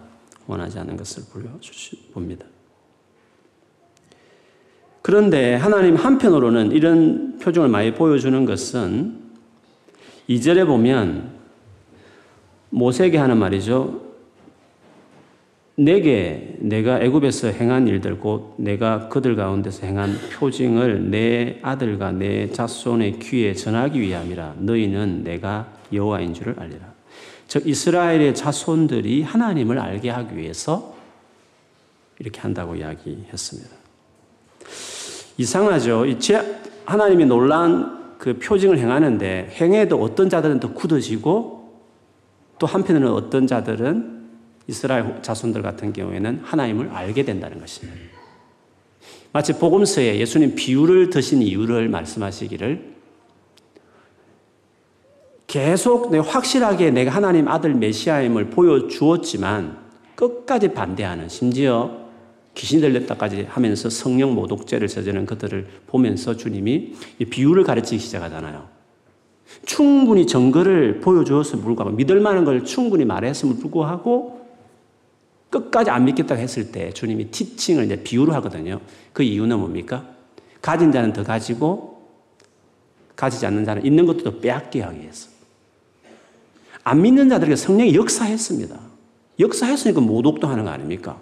원하지 0.47 0.79
않는 0.79 0.97
것을 0.97 1.23
보여봅니다. 1.31 2.45
그런데 5.01 5.55
하나님 5.55 5.95
한편으로는 5.95 6.71
이런 6.71 7.37
표정을 7.39 7.69
많이 7.69 7.93
보여주는 7.93 8.45
것은 8.45 9.17
2절에 10.29 10.65
보면 10.65 11.31
모세에게 12.69 13.17
하는 13.17 13.37
말이죠. 13.37 14.09
내게 15.75 16.57
내가 16.59 16.99
애굽에서 16.99 17.47
행한 17.47 17.87
일들 17.87 18.19
곧 18.19 18.55
내가 18.57 19.07
그들 19.07 19.37
가운데서 19.37 19.87
행한 19.87 20.13
표징을 20.33 21.09
내 21.09 21.59
아들과 21.61 22.11
내 22.11 22.51
자손의 22.51 23.19
귀에 23.19 23.53
전하기 23.53 24.01
위함이라 24.01 24.55
너희는 24.57 25.23
내가 25.23 25.71
여호와인 25.93 26.33
줄을 26.33 26.59
알리라. 26.59 26.93
즉 27.47 27.65
이스라엘의 27.65 28.35
자손들이 28.35 29.23
하나님을 29.23 29.79
알게 29.79 30.09
하기 30.09 30.35
위해서 30.35 30.95
이렇게 32.19 32.41
한다고 32.41 32.75
이야기했습니다. 32.75 33.78
이상하죠. 35.37 36.05
하나님이 36.85 37.25
놀란 37.25 38.17
그 38.17 38.37
표징을 38.37 38.77
행하는데 38.77 39.55
행해도 39.59 40.01
어떤 40.01 40.29
자들은 40.29 40.59
더 40.59 40.73
굳어지고 40.73 41.59
또 42.59 42.67
한편으로는 42.67 43.13
어떤 43.13 43.47
자들은 43.47 44.19
이스라엘 44.67 45.21
자손들 45.21 45.61
같은 45.61 45.93
경우에는 45.93 46.41
하나님을 46.43 46.89
알게 46.89 47.23
된다는 47.23 47.59
것입니다. 47.59 47.97
마치 49.31 49.53
복음서에 49.53 50.19
예수님 50.19 50.55
비유를 50.55 51.09
드신 51.09 51.41
이유를 51.41 51.87
말씀하시기를 51.89 52.97
계속 55.47 56.11
내 56.11 56.19
확실하게 56.19 56.91
내가 56.91 57.11
하나님 57.11 57.47
아들 57.47 57.73
메시아임을 57.73 58.49
보여주었지만 58.49 59.77
끝까지 60.15 60.73
반대하는 60.73 61.29
심지어 61.29 62.08
귀신 62.55 62.81
들렸다까지 62.81 63.43
하면서 63.43 63.89
성령 63.89 64.35
모독죄를 64.35 64.87
저지르는 64.87 65.25
그들을 65.25 65.67
보면서 65.87 66.35
주님이 66.35 66.93
비유를 67.29 67.63
가르치기 67.63 67.99
시작하잖아요. 67.99 68.67
충분히 69.65 70.27
증거를 70.27 70.99
보여주었음을 70.99 71.63
불구하고 71.63 71.95
믿을 71.95 72.19
만한 72.19 72.45
걸 72.45 72.65
충분히 72.65 73.05
말했음을 73.05 73.57
불구하고 73.57 74.39
끝까지 75.49 75.89
안 75.89 76.05
믿겠다고 76.05 76.39
했을 76.39 76.71
때 76.71 76.91
주님이 76.91 77.31
티칭을 77.31 77.85
이제 77.85 78.03
비유로 78.03 78.33
하거든요. 78.33 78.79
그 79.13 79.23
이유는 79.23 79.57
뭡니까? 79.59 80.05
가진 80.61 80.91
자는 80.91 81.13
더 81.13 81.23
가지고 81.23 82.07
가지지 83.15 83.45
않는 83.45 83.65
자는 83.65 83.85
있는 83.85 84.05
것도 84.05 84.23
더 84.23 84.39
빼앗게 84.39 84.81
하기 84.81 84.99
위해서. 84.99 85.29
안 86.83 87.01
믿는 87.01 87.29
자들에게 87.29 87.55
성령이 87.55 87.95
역사했습니다. 87.95 88.79
역사했으니까 89.39 90.01
모독도 90.01 90.47
하는 90.47 90.63
거 90.63 90.69
아닙니까? 90.69 91.19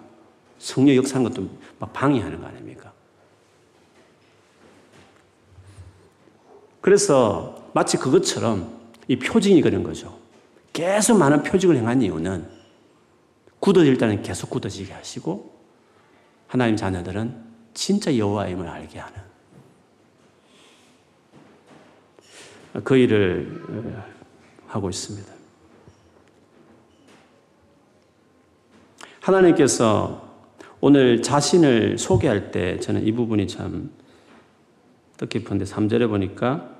성령 0.58 0.96
역사하는 0.96 1.30
것도 1.30 1.48
막 1.78 1.92
방해하는 1.92 2.40
거 2.40 2.46
아닙니까? 2.46 2.92
그래서 6.80 7.70
마치 7.74 7.96
그것처럼 7.96 8.78
이 9.08 9.18
표징이 9.18 9.60
그런 9.60 9.82
거죠. 9.82 10.18
계속 10.72 11.18
많은 11.18 11.42
표징을 11.42 11.76
행한 11.76 12.02
이유는 12.02 12.48
굳어질 13.60 13.98
때는 13.98 14.22
계속 14.22 14.50
굳어지게 14.50 14.92
하시고 14.92 15.58
하나님 16.46 16.76
자녀들은 16.76 17.48
진짜 17.74 18.16
여호와임을 18.16 18.66
알게 18.66 18.98
하는 18.98 19.28
그 22.84 22.96
일을 22.96 23.64
어, 23.68 24.04
하고 24.68 24.88
있습니다. 24.88 25.32
하나님께서 29.20 30.27
오늘 30.80 31.22
자신을 31.22 31.98
소개할 31.98 32.52
때 32.52 32.78
저는 32.78 33.04
이 33.06 33.12
부분이 33.12 33.48
참 33.48 33.90
뜻깊은데 35.16 35.64
3절에 35.64 36.08
보니까 36.08 36.70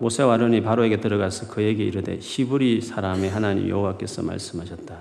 모세와 0.00 0.34
아론이 0.34 0.62
바로에게 0.62 1.00
들어가서 1.00 1.48
그에게 1.48 1.84
이르되 1.84 2.18
히브리 2.20 2.80
사람의 2.80 3.30
하나님 3.30 3.68
여호와께서 3.68 4.22
말씀하셨다. 4.22 4.98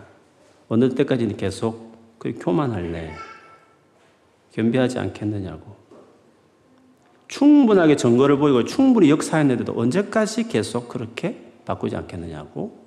어느 0.69 0.93
때까지는 0.93 1.35
계속 1.35 1.91
그 2.17 2.33
교만할래? 2.39 3.11
겸비하지 4.53 4.99
않겠느냐고. 4.99 5.75
충분하게 7.27 7.95
증거를 7.95 8.37
보이고 8.37 8.63
충분히 8.65 9.09
역사했는데도 9.09 9.73
언제까지 9.75 10.47
계속 10.47 10.89
그렇게 10.89 11.51
바꾸지 11.65 11.95
않겠느냐고 11.95 12.79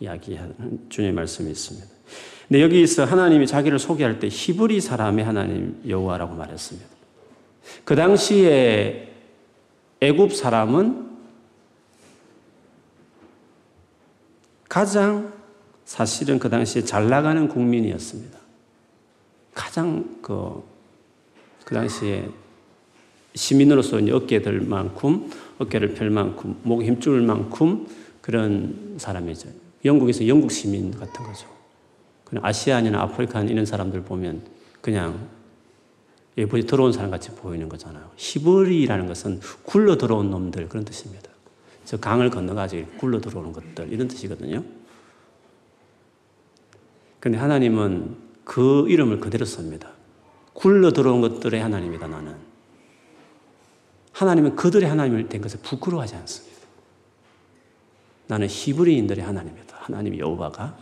이야기하는 0.00 0.86
주님의 0.88 1.12
말씀이 1.12 1.50
있습니다. 1.50 1.97
근데 2.48 2.62
여기서 2.62 3.04
하나님이 3.04 3.46
자기를 3.46 3.78
소개할 3.78 4.18
때 4.18 4.28
히브리 4.30 4.80
사람의 4.80 5.24
하나님 5.24 5.80
여호와라고 5.86 6.34
말했습니다. 6.34 6.88
그 7.84 7.94
당시에 7.94 9.12
애굽 10.00 10.34
사람은 10.34 11.08
가장 14.66 15.32
사실은 15.84 16.38
그 16.38 16.48
당시에 16.48 16.82
잘 16.84 17.08
나가는 17.08 17.48
국민이었습니다. 17.48 18.38
가장 19.54 20.18
그, 20.22 20.62
그 21.64 21.74
당시에 21.74 22.28
시민으로서 23.34 23.98
어깨 24.12 24.40
들 24.40 24.60
만큼, 24.60 25.30
어깨를 25.58 25.94
펼 25.94 26.10
만큼, 26.10 26.56
목에 26.62 26.86
힘줄 26.86 27.20
만큼 27.22 27.86
그런 28.22 28.94
사람이죠. 28.98 29.48
영국에서 29.84 30.26
영국 30.26 30.50
시민 30.50 30.90
같은 30.90 31.24
거죠. 31.24 31.57
그냥 32.28 32.44
Asian이나 32.44 33.00
African 33.02 33.48
이런 33.48 33.64
사람들 33.64 34.02
보면 34.02 34.42
그냥 34.80 35.28
예쁘게 36.36 36.62
들어온 36.62 36.92
사람 36.92 37.10
같이 37.10 37.30
보이는 37.30 37.68
거잖아요. 37.68 38.10
히브리라는 38.16 39.06
것은 39.06 39.40
굴러 39.64 39.98
들어온 39.98 40.30
놈들 40.30 40.68
그런 40.68 40.84
뜻입니다. 40.84 41.30
저 41.84 41.96
강을 41.96 42.30
건너가지고 42.30 42.98
굴러 42.98 43.20
들어오는 43.20 43.52
것들 43.52 43.92
이런 43.92 44.08
뜻이거든요. 44.08 44.62
근데 47.18 47.38
하나님은 47.38 48.16
그 48.44 48.86
이름을 48.88 49.20
그대로 49.20 49.44
씁니다. 49.44 49.90
굴러 50.52 50.92
들어온 50.92 51.20
것들의 51.20 51.60
하나님이다, 51.60 52.06
나는. 52.08 52.36
하나님은 54.12 54.56
그들의 54.56 54.88
하나님을 54.88 55.28
된 55.28 55.40
것을 55.40 55.60
부끄러워하지 55.60 56.16
않습니다. 56.16 56.58
나는 58.26 58.46
히브리인들의 58.48 59.24
하나님이다. 59.24 59.76
하나님 59.80 60.18
여호와가 60.18 60.78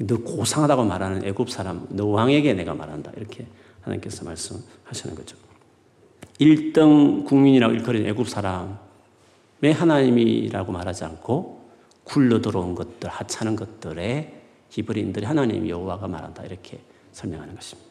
너 0.00 0.16
고상하다고 0.18 0.84
말하는 0.84 1.24
애굽 1.24 1.50
사람, 1.50 1.86
너 1.90 2.06
왕에게 2.06 2.54
내가 2.54 2.74
말한다. 2.74 3.12
이렇게 3.16 3.46
하나님께서 3.82 4.24
말씀하시는 4.24 5.14
거죠. 5.14 5.36
1등 6.40 7.24
국민이라고 7.24 7.74
일컬이는 7.74 8.08
애굽 8.10 8.28
사람의 8.28 8.78
하나님이라고 9.74 10.70
말하지 10.72 11.04
않고 11.04 11.58
굴러 12.04 12.40
들어온 12.40 12.74
것들, 12.74 13.10
하찮은 13.10 13.56
것들의 13.56 14.34
히브리인들이 14.70 15.26
하나님 15.26 15.68
여호와가 15.68 16.06
말한다 16.06 16.44
이렇게 16.44 16.80
설명하는 17.12 17.54
것입니다. 17.54 17.88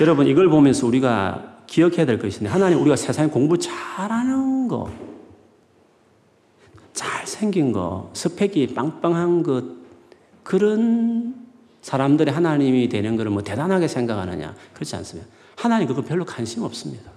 여러분 0.00 0.26
이걸 0.26 0.48
보면서 0.48 0.86
우리가 0.86 1.62
기억해야 1.66 2.06
될 2.06 2.18
것인데 2.18 2.48
하나님 2.48 2.80
우리가 2.80 2.96
세상에 2.96 3.28
공부 3.28 3.58
잘하는 3.58 4.68
거, 4.68 4.90
잘생긴 6.96 7.72
거, 7.72 8.10
스펙이 8.14 8.74
빵빵한 8.74 9.42
것 9.42 9.64
그런 10.42 11.46
사람들이 11.82 12.30
하나님이 12.30 12.88
되는 12.88 13.16
것을 13.16 13.30
뭐 13.30 13.42
대단하게 13.42 13.86
생각하느냐 13.86 14.56
그렇지 14.72 14.96
않습니다. 14.96 15.30
하나님 15.54 15.86
그거 15.86 16.02
별로 16.02 16.24
관심 16.24 16.62
없습니다. 16.62 17.12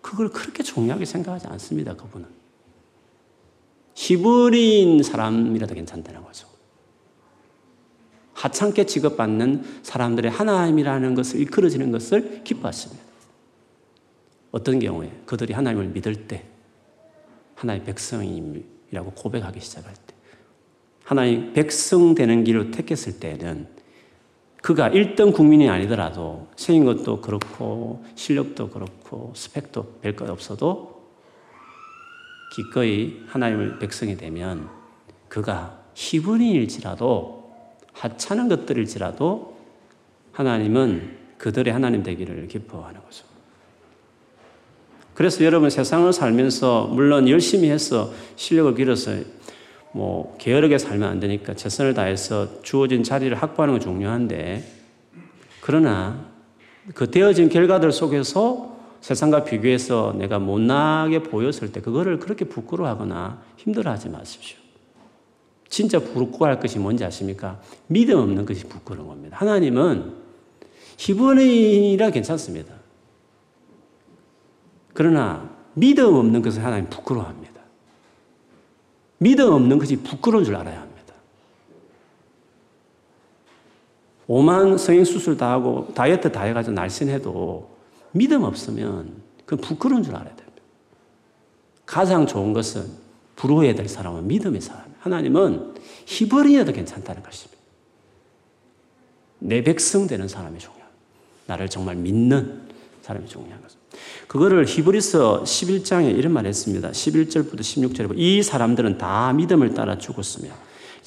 그걸 0.00 0.30
그렇게 0.30 0.62
중요하게 0.62 1.04
생각하지 1.04 1.46
않습니다. 1.48 1.94
그분은. 1.94 2.26
히브리인 3.94 5.02
사람이라도 5.02 5.74
괜찮다는 5.74 6.24
거죠. 6.24 6.48
하찮게 8.32 8.86
취급받는 8.86 9.80
사람들의 9.82 10.30
하나님이라는 10.30 11.14
것을 11.14 11.40
이끌어지는 11.40 11.92
것을 11.92 12.42
기뻐하십니다. 12.42 13.02
어떤 14.50 14.78
경우에 14.78 15.12
그들이 15.26 15.52
하나님을 15.52 15.88
믿을 15.88 16.26
때 16.26 16.53
하나님의 17.64 17.86
백성이라고 17.86 19.12
고백하기 19.16 19.60
시작할 19.60 19.94
때 19.94 20.14
하나님 21.02 21.52
백성 21.52 22.14
되는 22.14 22.44
길을 22.44 22.70
택했을 22.70 23.18
때는 23.18 23.66
그가 24.62 24.88
1등 24.90 25.34
국민이 25.34 25.68
아니더라도 25.68 26.48
생긴 26.56 26.84
것도 26.86 27.20
그렇고 27.20 28.04
실력도 28.14 28.70
그렇고 28.70 29.32
스펙도 29.34 29.98
별 30.00 30.16
것 30.16 30.30
없어도 30.30 30.94
기꺼이 32.54 33.24
하나님을 33.26 33.78
백성이 33.78 34.16
되면 34.16 34.68
그가 35.28 35.82
희분인일지라도 35.94 37.52
하찮은 37.92 38.48
것들일지라도 38.48 39.58
하나님은 40.32 41.18
그들의 41.38 41.72
하나님 41.72 42.02
되기를 42.02 42.48
기뻐하는 42.48 43.02
거죠. 43.02 43.33
그래서 45.14 45.44
여러분 45.44 45.70
세상을 45.70 46.12
살면서 46.12 46.88
물론 46.92 47.28
열심히 47.28 47.70
해서 47.70 48.12
실력을 48.36 48.74
길어서 48.74 49.12
뭐 49.92 50.36
게으르게 50.38 50.78
살면 50.78 51.08
안 51.08 51.20
되니까 51.20 51.54
최선을 51.54 51.94
다해서 51.94 52.62
주어진 52.62 53.04
자리를 53.04 53.34
확보하는 53.40 53.74
건 53.74 53.80
중요한데 53.80 54.64
그러나 55.60 56.26
그 56.94 57.10
되어진 57.10 57.48
결과들 57.48 57.92
속에서 57.92 58.74
세상과 59.00 59.44
비교해서 59.44 60.14
내가 60.18 60.38
못나게 60.38 61.22
보였을 61.22 61.70
때 61.72 61.80
그거를 61.80 62.18
그렇게 62.18 62.46
부끄러워하거나 62.46 63.42
힘들어하지 63.58 64.08
마십시오. 64.08 64.58
진짜 65.68 65.98
부끄러워할 65.98 66.58
것이 66.58 66.78
뭔지 66.78 67.04
아십니까? 67.04 67.60
믿음 67.86 68.18
없는 68.18 68.46
것이 68.46 68.64
부끄러운 68.64 69.08
겁니다. 69.08 69.36
하나님은 69.38 70.12
희번이라 70.96 72.10
괜찮습니다. 72.10 72.73
그러나 74.94 75.50
믿음 75.74 76.14
없는 76.14 76.40
것을 76.40 76.64
하나님 76.64 76.88
부끄러워합니다. 76.88 77.60
믿음 79.18 79.52
없는 79.52 79.78
것이 79.78 79.96
부끄러운 79.96 80.44
줄 80.44 80.56
알아야 80.56 80.80
합니다. 80.80 80.94
오만 84.26 84.78
성형 84.78 85.04
수술 85.04 85.36
다 85.36 85.50
하고 85.50 85.92
다이어트 85.94 86.32
다 86.32 86.44
해가지고 86.44 86.74
날씬해도 86.74 87.76
믿음 88.12 88.44
없으면 88.44 89.22
그건 89.44 89.60
부끄러운 89.60 90.02
줄 90.02 90.14
알아야 90.14 90.34
됩니다. 90.34 90.62
가장 91.84 92.26
좋은 92.26 92.52
것은 92.52 92.88
부러워야 93.36 93.74
될 93.74 93.88
사람은 93.88 94.26
믿음의 94.28 94.60
사람이에요. 94.60 94.94
하나님은 95.00 95.74
희버리여도 96.06 96.72
괜찮다는 96.72 97.22
것입니다. 97.22 97.62
내 99.40 99.62
백성 99.62 100.06
되는 100.06 100.26
사람이 100.28 100.58
중요합니다. 100.58 100.90
나를 101.46 101.68
정말 101.68 101.96
믿는 101.96 102.62
사람이 103.02 103.26
중요한 103.26 103.60
것입니다. 103.60 103.83
그거를 104.26 104.66
히브리서 104.66 105.44
11장에 105.44 106.16
이런 106.16 106.32
말 106.32 106.46
했습니다. 106.46 106.90
11절부터 106.90 107.60
16절에 107.60 108.12
이 108.16 108.42
사람들은 108.42 108.98
다 108.98 109.32
믿음을 109.32 109.74
따라 109.74 109.98
죽었으며 109.98 110.50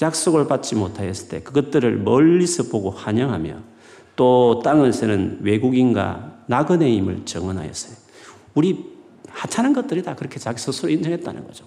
약속을 0.02 0.48
받지 0.48 0.76
못하였을 0.76 1.30
때 1.30 1.42
그것들을 1.42 1.98
멀리서 1.98 2.64
보고 2.64 2.92
환영하며 2.92 3.58
또 4.16 4.62
땅에서는 4.64 5.40
외국인과 5.42 6.44
나그네임을 6.48 7.26
정언하였어요. 7.26 7.96
우리 8.54 8.86
하찮은 9.30 9.74
것들이 9.74 10.04
다 10.04 10.16
그렇게 10.16 10.40
자기 10.40 10.60
스스로 10.60 10.90
인정했다는 10.90 11.46
거죠. 11.46 11.66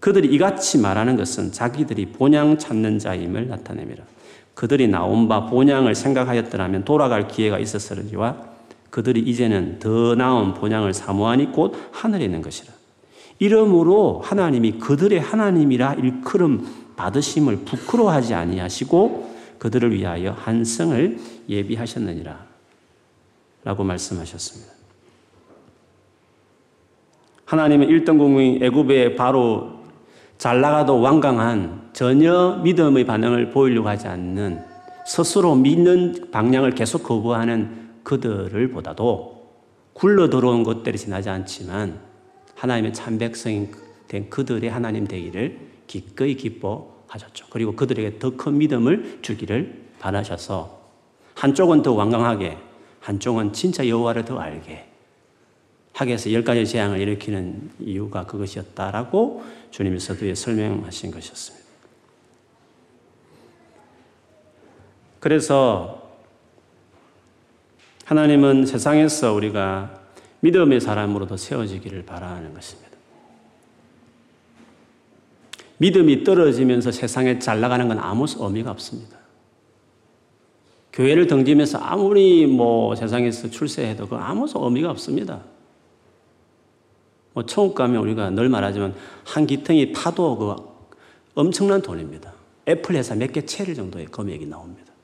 그들이 0.00 0.28
이같이 0.34 0.78
말하는 0.78 1.16
것은 1.16 1.52
자기들이 1.52 2.06
본향 2.12 2.58
찾는 2.58 2.98
자임을 2.98 3.48
나타냅니다. 3.48 4.04
그들이 4.54 4.88
나온 4.88 5.28
바 5.28 5.46
본향을 5.46 5.94
생각하였더라면 5.94 6.84
돌아갈 6.84 7.28
기회가 7.28 7.58
있었으리와 7.58 8.47
그들이 8.90 9.20
이제는 9.20 9.78
더 9.78 10.14
나은 10.14 10.54
본향을 10.54 10.94
사모하니 10.94 11.52
곧 11.52 11.74
하늘에 11.92 12.24
있는 12.24 12.42
것이라. 12.42 12.72
이러므로 13.38 14.20
하나님이 14.24 14.78
그들의 14.78 15.20
하나님이라 15.20 15.94
일컬음 15.94 16.66
받으심을 16.96 17.58
부끄러워하지 17.64 18.34
아니하시고 18.34 19.36
그들을 19.58 19.92
위하여 19.92 20.32
한 20.32 20.64
성을 20.64 21.18
예비하셨느니라. 21.48 22.46
라고 23.64 23.84
말씀하셨습니다. 23.84 24.72
하나님은 27.44 27.88
일등 27.88 28.18
공의 28.18 28.58
애굽에 28.62 29.16
바로 29.16 29.78
잘 30.36 30.60
나가도 30.60 31.00
완강한 31.00 31.90
전혀 31.92 32.60
믿음의 32.62 33.04
반응을 33.04 33.50
보이려고 33.50 33.88
하지 33.88 34.06
않는 34.06 34.62
스스로 35.06 35.54
믿는 35.54 36.30
방향을 36.30 36.72
계속 36.72 37.02
거부하는 37.02 37.87
그들을 38.08 38.70
보다도 38.70 39.50
굴러 39.92 40.30
들어온 40.30 40.62
것들이 40.62 40.96
지나지 40.96 41.28
않지만 41.28 42.00
하나님의 42.54 42.94
참 42.94 43.18
백성인 43.18 43.70
된 44.08 44.30
그들의 44.30 44.70
하나님 44.70 45.06
되기를 45.06 45.58
기꺼이 45.86 46.34
기뻐하셨죠. 46.34 47.48
그리고 47.50 47.76
그들에게 47.76 48.18
더 48.18 48.30
큰 48.38 48.56
믿음을 48.56 49.18
주기를 49.20 49.88
바라셔서 49.98 50.80
한쪽은 51.34 51.82
더 51.82 51.92
완강하게 51.92 52.56
한쪽은 53.00 53.52
진짜 53.52 53.86
여호와를 53.86 54.24
더 54.24 54.38
알게 54.38 54.86
하게 55.92 56.14
해서 56.14 56.32
열 56.32 56.44
가지 56.44 56.64
재앙을 56.64 57.00
일으키는 57.00 57.72
이유가 57.80 58.24
그것이었다라고 58.24 59.44
주님이 59.70 60.00
서두에 60.00 60.34
설명하신 60.34 61.10
것이었습니다. 61.10 61.66
그래서 65.20 66.07
하나님은 68.08 68.64
세상에서 68.64 69.34
우리가 69.34 70.00
믿음의 70.40 70.80
사람으로 70.80 71.26
더 71.26 71.36
세워지기를 71.36 72.06
바라는 72.06 72.54
것입니다. 72.54 72.88
믿음이 75.76 76.24
떨어지면서 76.24 76.90
세상에 76.90 77.38
잘 77.38 77.60
나가는 77.60 77.86
건 77.86 77.98
아무 77.98 78.24
의미가 78.38 78.70
없습니다. 78.70 79.18
교회를 80.94 81.26
등지면서 81.26 81.76
아무리 81.80 82.46
뭐 82.46 82.94
세상에서 82.96 83.50
출세해도 83.50 84.08
그 84.08 84.16
아무 84.16 84.46
의미가 84.54 84.90
없습니다. 84.90 85.42
뭐 87.34 87.44
천국 87.44 87.74
가면 87.74 88.00
우리가 88.00 88.30
늘 88.30 88.48
말하지만 88.48 88.94
한 89.26 89.46
귀퉁이 89.46 89.92
파도 89.92 90.38
그 90.38 90.56
엄청난 91.34 91.82
돈입니다. 91.82 92.32
애플 92.66 92.94
회사 92.94 93.14
몇 93.14 93.32
개 93.32 93.44
차릴 93.44 93.74
정도의 93.74 94.06
금액이 94.06 94.46
나옵니다. 94.46 94.94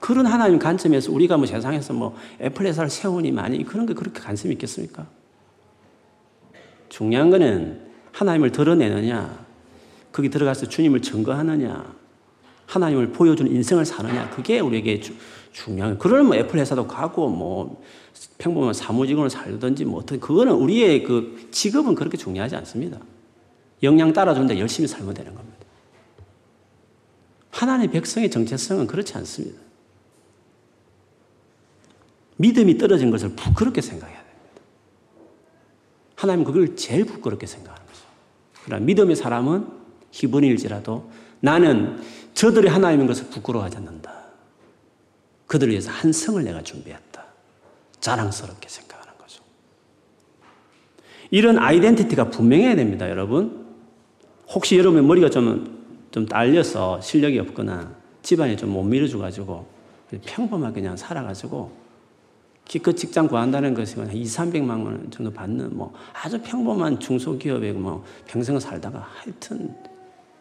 그런 0.00 0.26
하나님 0.26 0.58
관점에서 0.58 1.12
우리가 1.12 1.36
뭐 1.36 1.46
세상에서 1.46 1.92
뭐 1.92 2.16
애플 2.40 2.66
회사를 2.66 2.88
세우니 2.90 3.32
많이 3.32 3.64
그런 3.64 3.86
게 3.86 3.94
그렇게 3.94 4.20
관심이 4.20 4.52
있겠습니까? 4.54 5.06
중요한 6.88 7.30
거는 7.30 7.80
하나님을 8.12 8.52
드러내느냐, 8.52 9.46
거기 10.12 10.30
들어가서 10.30 10.68
주님을 10.68 11.02
증거하느냐, 11.02 11.94
하나님을 12.66 13.12
보여주는 13.12 13.50
인생을 13.50 13.84
사느냐, 13.84 14.30
그게 14.30 14.60
우리에게 14.60 15.00
주, 15.00 15.14
중요한, 15.52 15.98
그러면 15.98 16.26
뭐 16.26 16.36
애플 16.36 16.58
회사도 16.58 16.86
가고 16.86 17.28
뭐 17.28 17.82
평범한 18.38 18.74
사무직으로 18.74 19.28
살든지 19.28 19.84
뭐 19.84 20.00
어떤, 20.00 20.20
그거는 20.20 20.52
우리의 20.54 21.02
그 21.02 21.48
직업은 21.50 21.94
그렇게 21.94 22.16
중요하지 22.16 22.56
않습니다. 22.56 22.98
영양 23.82 24.12
따라주는데 24.12 24.58
열심히 24.58 24.88
살면 24.88 25.14
되는 25.14 25.34
겁니다. 25.34 25.58
하나님의 27.50 27.90
백성의 27.90 28.30
정체성은 28.30 28.86
그렇지 28.86 29.16
않습니다. 29.16 29.67
믿음이 32.38 32.78
떨어진 32.78 33.10
것을 33.10 33.30
부끄럽게 33.30 33.80
생각해야 33.80 34.16
됩니다. 34.16 34.62
하나님 36.16 36.44
그걸 36.44 36.76
제일 36.76 37.04
부끄럽게 37.04 37.46
생각하는 37.46 37.86
거죠. 37.86 38.00
그러나 38.64 38.84
믿음의 38.84 39.16
사람은 39.16 39.66
희번일지라도 40.12 41.10
나는 41.40 42.00
저들이 42.34 42.68
하나님인 42.68 43.06
것을 43.06 43.26
부끄러워하지 43.26 43.76
않는다. 43.78 44.12
그들을 45.46 45.70
위해서 45.70 45.90
한 45.90 46.12
성을 46.12 46.42
내가 46.42 46.62
준비했다. 46.62 47.24
자랑스럽게 48.00 48.68
생각하는 48.68 49.18
거죠. 49.18 49.42
이런 51.30 51.58
아이덴티티가 51.58 52.30
분명해야 52.30 52.76
됩니다, 52.76 53.08
여러분. 53.10 53.66
혹시 54.48 54.78
여러분 54.78 55.06
머리가 55.06 55.30
좀, 55.30 56.06
좀 56.10 56.26
딸려서 56.26 57.00
실력이 57.00 57.38
없거나 57.40 57.96
집안이 58.22 58.56
좀 58.56 58.70
못 58.70 58.82
밀어줘가지고 58.84 59.66
평범하게 60.24 60.74
그냥 60.80 60.96
살아가지고 60.96 61.87
기껏 62.68 62.92
직장 62.92 63.26
구한다는 63.26 63.72
것이 63.72 63.98
한 63.98 64.12
2, 64.12 64.22
300만 64.24 64.84
원 64.84 65.10
정도 65.10 65.32
받는 65.32 65.74
뭐 65.74 65.94
아주 66.12 66.38
평범한 66.42 67.00
중소기업에 67.00 67.72
뭐 67.72 68.04
평생을 68.26 68.60
살다가 68.60 69.08
하여튼 69.14 69.74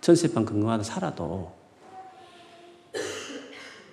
전세방 0.02 0.44
근거하다 0.44 0.84
살아도 0.84 1.54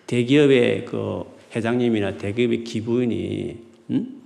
대기업의 0.09 0.85
그 0.85 1.25
회장님이나 1.55 2.18
대기업의 2.18 2.64
기부인이 2.64 3.62
음? 3.90 4.23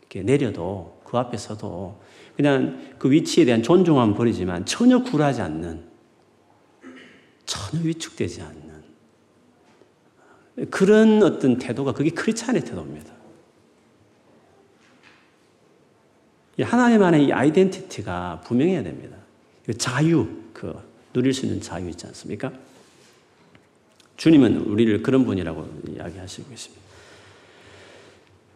이렇게 0.00 0.22
내려도 0.22 1.00
그 1.04 1.16
앞에서도 1.16 2.00
그냥 2.36 2.94
그 2.98 3.10
위치에 3.12 3.44
대한 3.44 3.62
존중함은 3.62 4.14
버리지만 4.14 4.66
전혀 4.66 5.04
굴하지 5.04 5.40
않는 5.42 5.84
전혀 7.46 7.84
위축되지 7.84 8.42
않는 8.42 8.70
그런 10.70 11.22
어떤 11.22 11.58
태도가 11.58 11.92
그게 11.92 12.10
크리스찬의 12.10 12.64
태도입니다. 12.64 13.19
하나님 16.62 17.02
안에 17.02 17.24
이 17.24 17.32
아이덴티티가 17.32 18.42
분명해야 18.44 18.82
됩니다. 18.82 19.16
자유, 19.78 20.26
그 20.52 20.74
누릴 21.12 21.32
수 21.32 21.46
있는 21.46 21.60
자유 21.60 21.88
있지 21.88 22.06
않습니까? 22.06 22.52
주님은 24.16 24.58
우리를 24.62 25.02
그런 25.02 25.24
분이라고 25.24 25.66
이야기하시고 25.94 26.52
있습니다. 26.52 26.80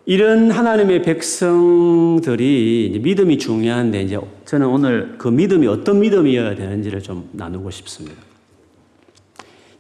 이런 0.07 0.51
하나님의 0.51 1.03
백성들이 1.03 3.01
믿음이 3.03 3.39
중요한데 3.39 4.03
이제 4.03 4.19
저는 4.45 4.67
오늘 4.67 5.15
그 5.17 5.29
믿음이 5.29 5.67
어떤 5.67 6.01
믿음이어야 6.01 6.57
되는지를 6.57 7.03
좀 7.03 7.31
나누고 7.33 7.71
싶습니다. 7.71 8.21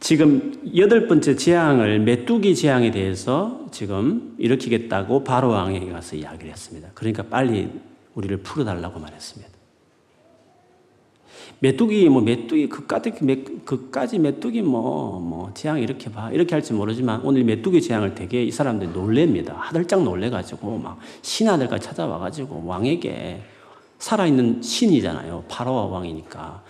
지금 0.00 0.54
여덟 0.76 1.06
번째 1.08 1.36
재앙을 1.36 1.98
메뚜기 2.00 2.54
재앙에 2.54 2.90
대해서 2.90 3.66
지금 3.70 4.34
일으키겠다고 4.38 5.24
바로 5.24 5.48
왕에게 5.48 5.90
가서 5.90 6.16
이야기를 6.16 6.52
했습니다. 6.52 6.88
그러니까 6.94 7.22
빨리 7.24 7.70
우리를 8.14 8.36
풀어달라고 8.38 9.00
말했습니다. 9.00 9.54
메뚜기 11.60 12.08
뭐 12.08 12.20
메뚜기 12.22 12.68
그까지 12.68 13.12
그까지 13.64 14.18
메뚜기 14.18 14.62
뭐뭐 14.62 15.20
뭐 15.20 15.50
재앙 15.54 15.80
이렇게 15.80 16.10
봐 16.10 16.30
이렇게 16.30 16.54
할지 16.54 16.72
모르지만 16.72 17.20
오늘 17.22 17.44
메뚜기 17.44 17.80
재앙을 17.80 18.14
되게 18.14 18.42
이 18.44 18.50
사람들이 18.50 18.90
놀랍니다. 18.92 19.54
하들짝 19.58 20.02
놀래가지고 20.02 20.78
막 20.78 20.98
신하들까지 21.22 21.86
찾아와가지고 21.86 22.64
왕에게 22.66 23.42
살아있는 23.98 24.62
신이잖아요. 24.62 25.44
파라오 25.48 25.90
왕이니까 25.90 26.62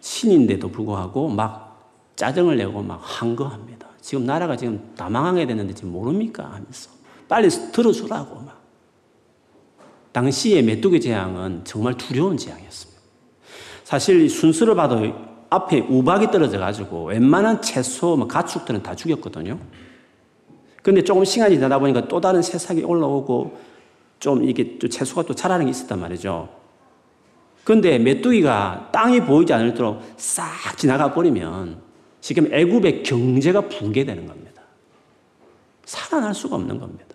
신인데도 0.00 0.68
불구하고 0.68 1.28
막 1.28 1.90
짜증을 2.16 2.56
내고 2.56 2.82
막 2.82 3.00
한거합니다. 3.02 3.88
지금 4.00 4.26
나라가 4.26 4.56
지금 4.56 4.92
다 4.96 5.08
망하게 5.08 5.46
됐는데 5.46 5.74
지금 5.74 5.92
모릅니까? 5.92 6.44
하면서 6.44 6.90
빨리 7.28 7.48
들어주라고 7.48 8.40
막. 8.40 8.63
당시의 10.14 10.62
메뚜기 10.62 11.00
재앙은 11.00 11.62
정말 11.64 11.96
두려운 11.96 12.36
재앙이었습니다. 12.36 13.00
사실 13.82 14.30
순서를 14.30 14.76
봐도 14.76 15.12
앞에 15.50 15.80
우박이 15.80 16.30
떨어져 16.30 16.58
가지고 16.58 17.06
웬만한 17.06 17.60
채소, 17.60 18.16
뭐 18.16 18.28
가축들은 18.28 18.84
다 18.84 18.94
죽였거든요. 18.94 19.58
근데 20.82 21.02
조금 21.02 21.24
시간이 21.24 21.56
지나다 21.56 21.80
보니까 21.80 22.06
또 22.06 22.20
다른 22.20 22.42
새싹이 22.42 22.84
올라오고 22.84 23.58
좀 24.20 24.48
이게 24.48 24.78
또 24.78 24.88
채소가 24.88 25.24
또 25.24 25.34
자라는 25.34 25.66
게 25.66 25.70
있었단 25.70 26.00
말이죠. 26.00 26.48
근데 27.64 27.98
메뚜기가 27.98 28.90
땅이 28.92 29.22
보이지 29.22 29.52
않도록 29.52 30.00
싹 30.16 30.78
지나가 30.78 31.12
버리면 31.12 31.80
지금 32.20 32.52
애굽의 32.52 33.02
경제가 33.02 33.62
붕괴되는 33.62 34.26
겁니다. 34.26 34.62
살아날 35.84 36.34
수가 36.34 36.54
없는 36.54 36.78
겁니다. 36.78 37.13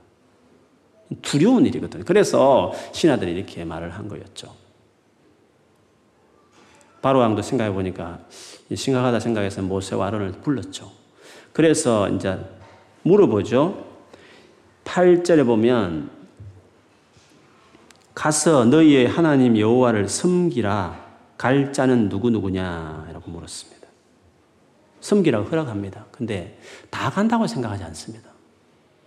두려운 1.22 1.65
일이거든요. 1.65 2.04
그래서 2.06 2.74
신하들이 2.93 3.32
이렇게 3.32 3.65
말을 3.65 3.91
한 3.91 4.08
거였죠. 4.08 4.54
바로 7.02 7.19
왕도 7.19 7.41
생각해 7.41 7.72
보니까 7.72 8.19
심각하다 8.74 9.19
생각해서 9.19 9.62
모세와 9.62 10.08
아론을 10.08 10.34
불렀죠. 10.43 10.91
그래서 11.54 12.10
이제 12.10 12.38
물어보죠. 13.04 13.88
8절에 14.84 15.45
보면 15.45 16.12
가서 18.13 18.65
너희의 18.65 19.08
하나님 19.08 19.58
여호와를 19.58 20.10
섬기라 20.10 21.08
갈 21.38 21.72
자는 21.72 22.10
누구 22.10 22.30
누구냐라고 22.30 23.32
물었습니다. 23.32 23.88
섬기라고 25.00 25.50
허락합니다. 25.50 26.06
근데 26.12 26.60
다 26.89 27.10
간다고 27.10 27.48
생각하지 27.48 27.84
않습니다. 27.86 28.30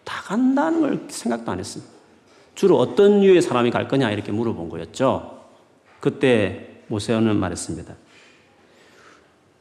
다 0.04 0.22
간다는 0.22 0.80
걸 0.80 1.06
생각도 1.08 1.52
안 1.52 1.58
했습니다. 1.58 1.91
주로 2.54 2.78
어떤 2.78 3.22
유의 3.24 3.42
사람이 3.42 3.70
갈 3.70 3.88
거냐 3.88 4.10
이렇게 4.10 4.32
물어본 4.32 4.68
거였죠. 4.68 5.40
그때 6.00 6.82
모세는 6.88 7.36
말했습니다. 7.36 7.94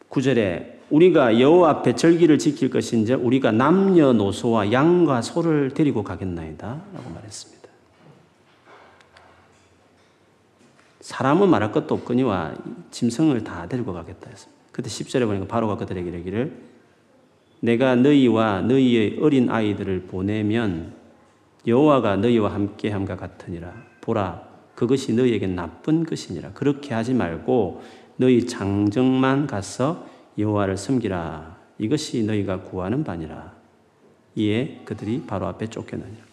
9절에 0.09 0.81
우리가 0.89 1.39
여호와 1.39 1.69
앞에 1.69 1.95
절기를 1.95 2.37
지킬 2.37 2.69
것인지 2.69 3.13
우리가 3.13 3.51
남녀노소와 3.53 4.73
양과 4.73 5.21
소를 5.21 5.71
데리고 5.73 6.03
가겠나이다 6.03 6.67
라고 6.93 7.09
말했습니다. 7.09 7.61
사람은 10.99 11.49
말할 11.49 11.71
것도 11.71 11.95
없거니와 11.95 12.55
짐승을 12.91 13.43
다 13.43 13.67
데리고 13.67 13.93
가겠다 13.93 14.29
했습니다. 14.29 14.61
그때 14.71 14.89
10절에 14.89 15.25
보니까 15.25 15.47
바로가 15.47 15.77
그들에게 15.77 16.09
이르기를 16.09 16.71
내가 17.61 17.95
너희와 17.95 18.61
너희의 18.61 19.19
어린 19.21 19.49
아이들을 19.49 20.03
보내면 20.03 20.93
여호와가 21.67 22.17
너희와 22.17 22.53
함께함과 22.53 23.17
같으니라. 23.17 23.73
보라 24.01 24.41
그것이 24.75 25.13
너희에게 25.13 25.47
나쁜 25.47 26.03
것이니라. 26.03 26.51
그렇게 26.53 26.93
하지 26.93 27.13
말고 27.13 27.83
너희 28.17 28.45
장정만 28.47 29.47
가서 29.47 30.05
여호와를 30.37 30.77
섬기라. 30.77 31.57
이것이 31.77 32.23
너희가 32.23 32.61
구하는 32.61 33.03
바니라. 33.03 33.53
이에 34.35 34.81
그들이 34.85 35.23
바로 35.27 35.47
앞에 35.47 35.67
쫓겨나니라. 35.69 36.23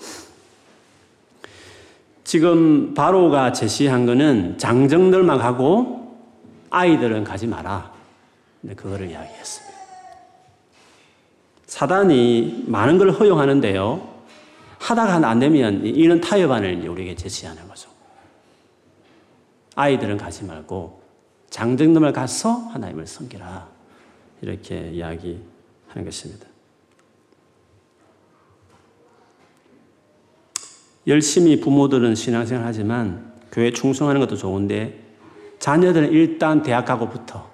지금 2.25 2.95
바로가 2.95 3.53
제시한 3.53 4.07
것은 4.07 4.59
장정들만 4.59 5.39
가고 5.39 6.17
아이들은 6.71 7.25
가지 7.25 7.47
마라. 7.47 7.93
네, 8.61 8.75
그거를 8.75 9.11
이야기했습니다. 9.11 9.79
사단이 11.67 12.65
많은 12.67 12.99
걸 12.99 13.11
허용하는데요. 13.11 14.08
하다가 14.79 15.29
안 15.29 15.39
되면 15.39 15.85
이런 15.85 16.21
타협안을 16.21 16.89
우리에게 16.89 17.15
제시하는 17.15 17.67
거죠. 17.69 17.91
아이들은 19.75 20.17
가지 20.17 20.45
말고 20.45 21.03
장정놈을 21.51 22.13
가서 22.13 22.51
하나님을 22.51 23.07
섬기라. 23.07 23.69
이렇게 24.43 24.91
이야기하는 24.91 26.05
것입니다. 26.05 26.47
열심히 31.07 31.59
부모들은 31.59 32.15
신앙생활 32.15 32.67
하지만 32.67 33.33
교회 33.51 33.73
충성하는 33.73 34.21
것도 34.21 34.37
좋은데 34.37 35.03
자녀들은 35.59 36.13
일단 36.13 36.63
대학 36.63 36.85
가고부터 36.85 37.51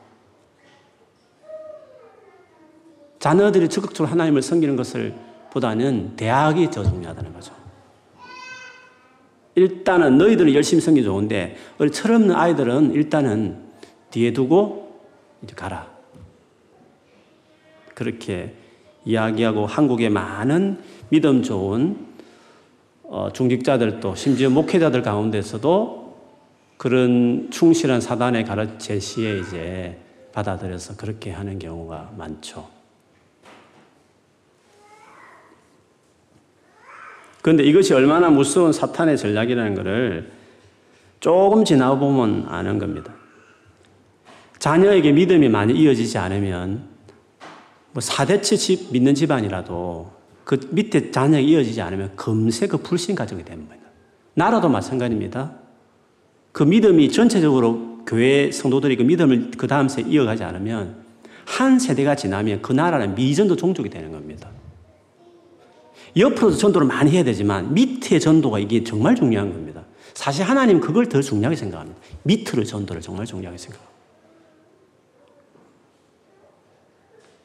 자녀들이 3.20 3.68
적극적으로 3.68 4.10
하나님을 4.10 4.42
섬기는 4.42 4.76
것을 4.76 5.14
보다는 5.54 6.16
대학이 6.16 6.68
더 6.70 6.82
중요하다는 6.82 7.32
거죠. 7.32 7.54
일단은 9.54 10.18
너희들은 10.18 10.52
열심히 10.52 10.80
섬기 10.80 11.04
좋은데 11.04 11.56
우리 11.78 11.92
철없는 11.92 12.34
아이들은 12.34 12.92
일단은 12.92 13.62
뒤에 14.10 14.32
두고 14.32 15.00
이제 15.44 15.54
가라. 15.54 15.86
그렇게 17.94 18.56
이야기하고 19.04 19.66
한국의 19.66 20.10
많은 20.10 20.80
믿음 21.10 21.44
좋은 21.44 22.04
어, 23.04 23.28
중직자들도 23.32 24.16
심지어 24.16 24.50
목회자들 24.50 25.02
가운데서도 25.02 26.18
그런 26.78 27.48
충실한 27.52 28.00
사단의 28.00 28.44
가르 28.44 28.76
제시에 28.78 29.38
이제 29.38 30.00
받아들여서 30.32 30.96
그렇게 30.96 31.30
하는 31.30 31.60
경우가 31.60 32.14
많죠. 32.16 32.73
그런데 37.44 37.62
이것이 37.62 37.92
얼마나 37.92 38.30
무서운 38.30 38.72
사탄의 38.72 39.18
전략이라는 39.18 39.74
것을 39.74 40.30
조금 41.20 41.62
지나 41.62 41.94
보면 41.98 42.46
아는 42.48 42.78
겁니다. 42.78 43.12
자녀에게 44.58 45.12
믿음이 45.12 45.50
많이 45.50 45.74
이어지지 45.74 46.16
않으면 46.16 46.88
뭐 47.92 48.00
사대째 48.00 48.56
집 48.56 48.92
믿는 48.92 49.14
집안이라도 49.14 50.10
그 50.44 50.58
밑에 50.70 51.10
자녀가 51.10 51.38
이어지지 51.38 51.82
않으면 51.82 52.16
금세 52.16 52.66
그 52.66 52.78
불신 52.78 53.14
가정이 53.14 53.44
됩니다. 53.44 53.74
나라도 54.32 54.70
마찬가지입니다. 54.70 55.52
그 56.50 56.62
믿음이 56.62 57.12
전체적으로 57.12 57.98
교회 58.06 58.50
성도들이 58.50 58.96
그 58.96 59.02
믿음을 59.02 59.50
그 59.58 59.66
다음 59.66 59.90
세 59.90 60.00
이어가지 60.00 60.44
않으면 60.44 60.96
한 61.44 61.78
세대가 61.78 62.14
지나면 62.14 62.62
그 62.62 62.72
나라는 62.72 63.14
미전도 63.14 63.56
종족이 63.56 63.90
되는 63.90 64.12
겁니다. 64.12 64.48
옆으로도 66.16 66.56
전도를 66.56 66.86
많이 66.86 67.10
해야 67.10 67.24
되지만 67.24 67.74
밑에 67.74 68.18
전도가 68.18 68.58
이게 68.58 68.84
정말 68.84 69.14
중요한 69.16 69.52
겁니다. 69.52 69.84
사실 70.14 70.44
하나님 70.44 70.80
그걸 70.80 71.08
더 71.08 71.20
중요하게 71.20 71.56
생각합니다. 71.56 72.00
밑으로 72.22 72.64
전도를 72.64 73.02
정말 73.02 73.26
중요하게 73.26 73.58
생각합니다. 73.58 73.94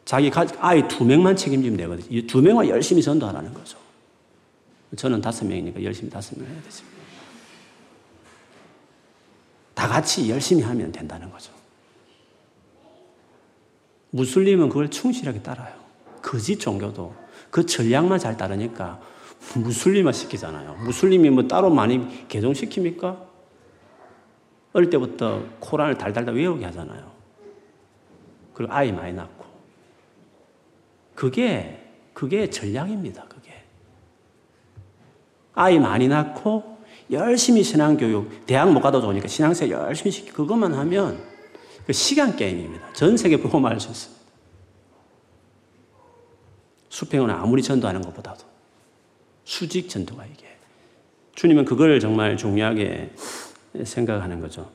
자기 0.05 0.31
아이 0.59 0.87
두 0.87 1.05
명만 1.05 1.35
책임지면 1.35 1.77
되거든요. 1.77 2.27
두 2.27 2.41
명만 2.41 2.67
열심히 2.67 3.01
전도하라는 3.03 3.53
거죠. 3.53 3.77
저는 4.95 5.21
다섯 5.21 5.45
명이니까 5.45 5.83
열심히 5.83 6.09
다섯 6.09 6.37
명 6.39 6.49
해야 6.49 6.61
되죠. 6.63 6.83
다 9.75 9.87
같이 9.87 10.29
열심히 10.29 10.63
하면 10.63 10.91
된다는 10.91 11.29
거죠. 11.29 11.51
무슬림은 14.11 14.69
그걸 14.69 14.89
충실하게 14.89 15.41
따라요. 15.41 15.75
거짓 16.21 16.59
종교도 16.59 17.13
그 17.49 17.65
전략만 17.65 18.19
잘 18.19 18.37
따르니까 18.37 18.99
무슬림화 19.55 20.11
시키잖아요. 20.11 20.75
무슬림이 20.83 21.29
뭐 21.29 21.47
따로 21.47 21.69
많이 21.69 22.27
개종시킵니까? 22.27 23.29
어릴 24.73 24.89
때부터 24.89 25.43
코란을 25.59 25.97
달달달 25.97 26.35
외우게 26.35 26.65
하잖아요. 26.65 27.11
그리고 28.53 28.73
아이 28.73 28.91
많이 28.91 29.13
낳고. 29.13 29.45
그게, 31.15 31.91
그게 32.13 32.49
전략입니다, 32.49 33.25
그게. 33.27 33.63
아이 35.53 35.79
많이 35.79 36.07
낳고, 36.07 36.77
열심히 37.11 37.63
신앙교육, 37.63 38.45
대학 38.45 38.71
못 38.71 38.81
가도 38.81 39.01
좋으니까 39.01 39.27
신앙생 39.27 39.69
열심히 39.69 40.11
시키고, 40.11 40.43
그것만 40.43 40.73
하면 40.73 41.21
그 41.85 41.93
시간 41.93 42.35
게임입니다. 42.35 42.93
전 42.93 43.17
세계 43.17 43.37
보험할 43.37 43.79
수 43.79 43.89
있습니다. 43.89 44.18
수평은 46.89 47.29
아무리 47.29 47.61
전도하는 47.61 48.01
것보다도 48.01 48.45
수직 49.43 49.89
전도가 49.89 50.25
이게. 50.25 50.45
주님은 51.35 51.65
그걸 51.65 51.99
정말 51.99 52.35
중요하게 52.35 53.11
생각하는 53.83 54.41
거죠. 54.41 54.69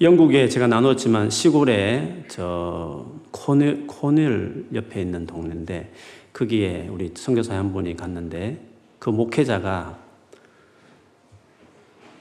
영국에 0.00 0.48
제가 0.48 0.66
나눴지만 0.66 1.30
시골에 1.30 2.24
저 2.28 3.06
코넬, 3.30 3.86
코넬 3.86 4.66
옆에 4.74 5.00
있는 5.00 5.26
동네인데 5.26 5.92
거기에 6.32 6.88
우리 6.90 7.12
선교사 7.14 7.54
한 7.54 7.72
분이 7.72 7.96
갔는데 7.96 8.60
그 8.98 9.10
목회자가 9.10 10.05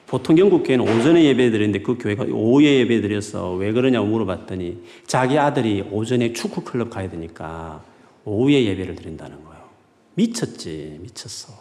보통 0.07 0.37
영국 0.37 0.63
교회는 0.63 0.87
오전에 0.87 1.23
예배 1.23 1.49
드리는데 1.49 1.81
그 1.81 1.97
교회가 1.97 2.25
오후에 2.25 2.79
예배 2.79 3.01
드려서 3.01 3.53
왜 3.53 3.71
그러냐고 3.71 4.05
물어봤더니 4.07 4.83
자기 5.07 5.37
아들이 5.37 5.81
오전에 5.81 6.33
축구 6.33 6.63
클럽 6.63 6.89
가야 6.91 7.09
되니까 7.09 7.83
오후에 8.23 8.65
예배를 8.65 8.95
드린다는 8.95 9.43
거예요. 9.43 9.63
미쳤지, 10.13 10.99
미쳤어. 11.01 11.53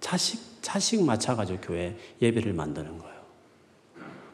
자식, 0.00 0.40
자식 0.62 1.02
맞춰가지고 1.02 1.60
교회 1.60 1.96
예배를 2.22 2.52
만드는 2.52 2.98
거예요. 2.98 3.18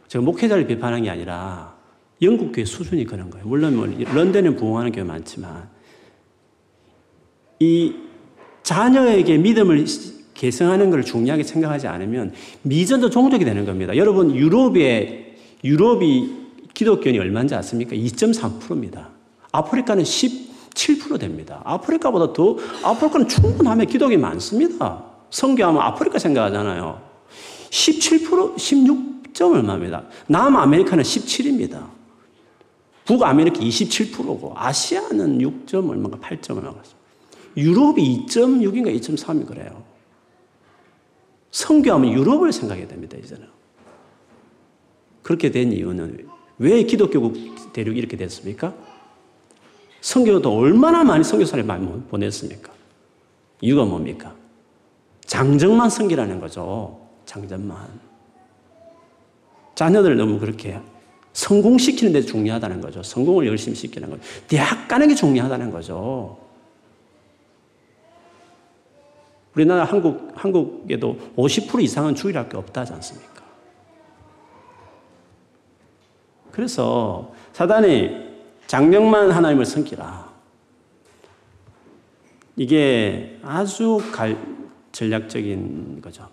제가 0.09 0.25
목회자를 0.25 0.67
비판한 0.67 1.03
게 1.03 1.11
아니라 1.11 1.77
영국 2.23 2.53
교회 2.53 2.65
수준이 2.65 3.05
그런 3.05 3.31
거예요. 3.31 3.47
물론 3.47 3.77
뭐 3.77 3.87
런던에 3.87 4.51
부흥하는 4.51 4.93
교회 4.93 5.05
많지만 5.05 5.69
이 7.59 7.95
자녀에게 8.63 9.39
믿음을 9.39 9.85
개성하는 10.45 10.91
걸 10.91 11.03
중요하게 11.03 11.43
생각하지 11.43 11.87
않으면 11.87 12.33
미전도 12.63 13.09
종족이 13.09 13.45
되는 13.45 13.65
겁니다. 13.65 13.97
여러분 13.97 14.35
유럽에 14.35 15.37
유럽이 15.65 16.45
기독교인이 16.75 17.19
얼마인지 17.19 17.55
아십니까? 17.55 17.97
2.3%입니다. 17.97 19.09
아프리카는 19.53 20.05
17% 20.05 21.19
됩니다. 21.19 21.63
아프리카보다 21.65 22.35
더 22.35 22.59
아프리카는 22.83 23.29
충분하면 23.29 23.87
기독이 23.87 24.19
많습니다. 24.19 25.03
선교하면 25.31 25.81
아프리카 25.81 26.19
생각하잖아요. 26.19 27.01
17% 27.71 28.57
16점 28.57 29.55
얼마입니다. 29.55 30.05
남아메리카는 30.27 31.03
17입니다. 31.03 31.87
북아메리카 33.07 33.61
27%고 33.61 34.53
아시아는 34.57 35.39
6점 35.39 35.89
얼마가 35.89 36.19
8점 36.19 36.59
얼마가 36.59 36.83
유럽이 37.57 38.27
2.6인가 38.27 38.95
2.3이 39.01 39.47
그래요. 39.47 39.94
성교하면 41.55 42.13
유럽을 42.13 42.53
생각해야 42.53 42.89
됩니다, 42.89 43.17
이제는. 43.17 43.47
그렇게 45.23 45.53
된 45.53 45.73
이유는 45.73 46.27
왜 46.59 46.83
기독교국 46.83 47.73
대륙이 47.73 47.97
이렇게 47.97 48.17
됐습니까? 48.17 48.75
성교도 50.01 50.53
얼마나 50.53 51.05
많이 51.05 51.23
성교사를 51.23 51.63
많이 51.63 51.87
보냈습니까? 52.09 52.73
이유가 53.61 53.85
뭡니까? 53.85 54.35
장정만 55.27 55.91
성기라는 55.91 56.41
거죠. 56.41 57.01
장정만. 57.25 58.01
자녀들 59.77 60.17
너무 60.17 60.41
그렇게 60.41 60.81
성공시키는 61.35 62.13
데 62.13 62.21
중요하다는 62.21 62.81
거죠. 62.81 63.01
성공을 63.05 63.47
열심히 63.47 63.77
시키는 63.77 64.11
거죠. 64.11 64.23
대학 64.49 64.89
가는 64.89 65.07
게 65.07 65.15
중요하다는 65.15 65.71
거죠. 65.71 66.44
우리나라 69.55 69.85
한국, 69.85 70.33
한국에도 70.35 71.17
50% 71.37 71.83
이상은 71.83 72.15
주일학교 72.15 72.59
없다지 72.59 72.93
않습니까? 72.95 73.43
그래서 76.51 77.33
사단이 77.53 78.25
장명만 78.67 79.31
하나님을 79.31 79.65
섬기라. 79.65 80.33
이게 82.57 83.39
아주 83.43 84.01
갈, 84.13 84.37
전략적인 84.93 86.01
거죠. 86.01 86.29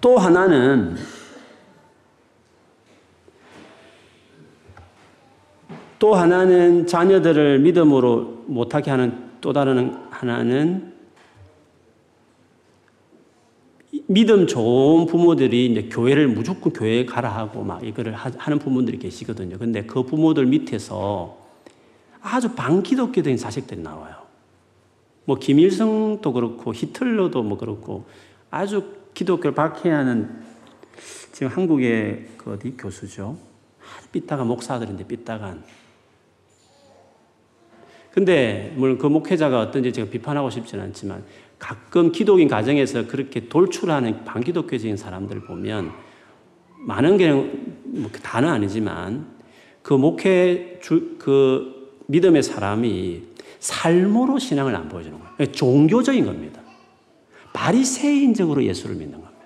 또 0.00 0.18
하나는 0.18 0.96
또 5.98 6.14
하나는 6.14 6.86
자녀들을 6.86 7.60
믿음으로 7.60 8.44
못하게 8.46 8.90
하는 8.90 9.30
또 9.40 9.52
다른 9.52 9.96
하나는 10.10 10.95
믿음 14.08 14.46
좋은 14.46 15.06
부모들이 15.06 15.66
이제 15.66 15.88
교회를 15.90 16.28
무조건 16.28 16.72
교회에 16.72 17.06
가라 17.06 17.28
하고 17.28 17.62
막 17.62 17.84
이거를 17.84 18.14
하는 18.14 18.58
부모들이 18.58 18.98
계시거든요. 18.98 19.58
근데 19.58 19.84
그 19.84 20.04
부모들 20.04 20.46
밑에서 20.46 21.36
아주 22.20 22.54
반기독교적인 22.54 23.36
자식들이 23.36 23.80
나와요. 23.80 24.14
뭐 25.24 25.38
김일성도 25.38 26.32
그렇고 26.32 26.72
히틀러도 26.72 27.42
뭐 27.42 27.58
그렇고 27.58 28.06
아주 28.50 28.94
기독교를 29.14 29.54
박해하는 29.54 30.44
지금 31.32 31.48
한국의 31.48 32.28
그 32.36 32.52
어디 32.52 32.76
교수죠. 32.76 33.36
아주 33.98 34.08
삐딱한 34.10 34.46
목사들인데 34.46 35.04
삐딱한. 35.06 35.64
근데 38.12 38.72
물론 38.76 38.98
그 38.98 39.06
목회자가 39.08 39.60
어떤지 39.60 39.92
제가 39.92 40.10
비판하고 40.10 40.48
싶지는 40.48 40.84
않지만 40.84 41.24
가끔 41.58 42.12
기독인 42.12 42.48
가정에서 42.48 43.06
그렇게 43.06 43.48
돌출하는 43.48 44.24
반기독교적인 44.24 44.96
사람들 44.96 45.40
보면 45.40 45.92
많은 46.78 47.16
게뭐 47.16 48.10
그 48.12 48.20
다는 48.20 48.48
아니지만 48.48 49.26
그 49.82 49.94
목회 49.94 50.78
주, 50.82 51.16
그 51.18 52.00
믿음의 52.06 52.42
사람이 52.42 53.22
삶으로 53.58 54.38
신앙을 54.38 54.74
안 54.74 54.88
보여주는 54.88 55.18
거예요. 55.18 55.52
종교적인 55.52 56.26
겁니다. 56.26 56.60
바리새인적으로 57.52 58.62
예수를 58.64 58.96
믿는 58.96 59.12
겁니다. 59.12 59.36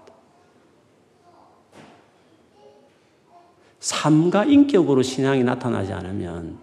삶과 3.78 4.44
인격으로 4.44 5.02
신앙이 5.02 5.42
나타나지 5.42 5.92
않으면 5.92 6.58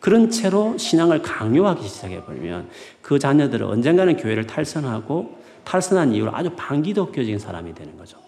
그런 0.00 0.30
채로 0.30 0.76
신앙을 0.78 1.22
강요하기 1.22 1.86
시작해버리면 1.88 2.68
그 3.02 3.18
자녀들은 3.18 3.66
언젠가는 3.66 4.16
교회를 4.16 4.46
탈선하고 4.46 5.38
탈선한 5.64 6.12
이후로 6.14 6.34
아주 6.34 6.50
반기독교적인 6.56 7.38
사람이 7.38 7.74
되는 7.74 7.96
거죠. 7.96 8.18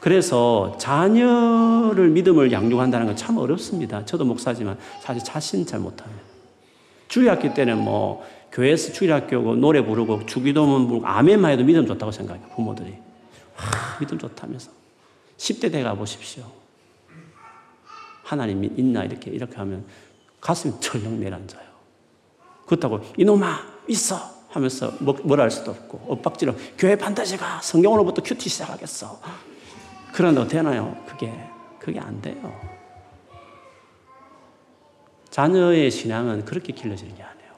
그래서 0.00 0.76
자녀를 0.78 2.08
믿음을 2.10 2.52
양육한다는 2.52 3.06
건 3.06 3.16
참 3.16 3.36
어렵습니다. 3.36 4.04
저도 4.04 4.24
목사지만 4.24 4.78
사실 5.00 5.22
자신 5.24 5.66
잘 5.66 5.80
못합니다. 5.80 6.22
주일학교 7.08 7.52
때는 7.52 7.78
뭐 7.78 8.24
교회에서 8.52 8.92
주일학교고 8.92 9.56
노래 9.56 9.84
부르고 9.84 10.24
주기도문 10.26 10.86
부르고 10.86 11.06
아멘만 11.06 11.50
해도 11.52 11.64
믿음 11.64 11.84
좋다고 11.86 12.12
생각해요. 12.12 12.46
부모들이. 12.54 12.90
와, 12.92 13.98
믿음 13.98 14.18
좋다면서. 14.18 14.70
10대 15.36 15.72
돼 15.72 15.82
가 15.82 15.94
보십시오. 15.94 16.44
하나님이 18.28 18.72
있나 18.76 19.04
이렇게 19.04 19.30
이렇게 19.30 19.56
하면 19.56 19.86
가슴이 20.40 20.74
철렁 20.80 21.18
내려앉아요. 21.18 21.66
그렇다고 22.66 23.00
이놈아 23.16 23.60
있어 23.88 24.16
하면서 24.50 24.92
뭐, 25.00 25.16
뭐라 25.24 25.44
할 25.44 25.50
수도 25.50 25.70
없고 25.70 26.04
엇박지로 26.08 26.54
교회 26.76 26.94
반드시 26.96 27.38
가 27.38 27.58
성경으로부터 27.62 28.22
큐티 28.22 28.50
시작하겠어. 28.50 29.18
그런다고 30.12 30.46
되나요? 30.46 30.94
그게 31.06 31.32
그게 31.78 31.98
안 31.98 32.20
돼요. 32.20 32.54
자녀의 35.30 35.90
신앙은 35.90 36.44
그렇게 36.44 36.74
길러지는 36.74 37.14
게 37.14 37.22
아니에요. 37.22 37.48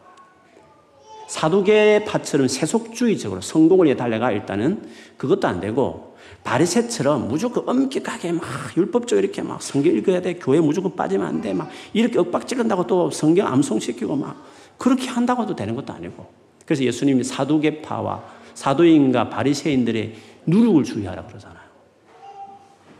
사두개파처럼 1.29 2.47
세속주의적으로 2.47 3.41
성공을 3.41 3.87
위해 3.87 3.97
달려가 3.97 4.31
일단은 4.31 4.89
그것도 5.16 5.49
안 5.49 5.61
되고 5.61 6.10
바리새처럼 6.45 7.28
무조건 7.28 7.68
엄격하게 7.68 8.32
막 8.32 8.45
율법적으로 8.76 9.24
이렇게 9.24 9.43
막 9.43 9.62
성경 9.62 9.95
읽어야 9.95 10.22
돼. 10.22 10.34
교회 10.34 10.61
무조건 10.61 10.97
빠지면 10.97 11.26
안 11.26 11.41
돼. 11.41 11.53
막 11.53 11.68
이렇게 11.93 12.18
엇박 12.18 12.47
지른다고 12.47 12.86
또 12.86 13.11
성경 13.11 13.47
암송시키고 13.47 14.16
막 14.16 14.43
그렇게 14.78 15.09
한다고 15.09 15.47
도 15.47 15.55
되는 15.55 15.74
것도 15.74 15.93
아니고. 15.93 16.26
그래서 16.64 16.84
예수님이 16.84 17.24
사두개파와 17.24 18.22
사도인과 18.55 19.30
바리새인들의 19.30 20.14
누룩을 20.47 20.84
주의하라 20.84 21.26
그러잖아요. 21.26 21.61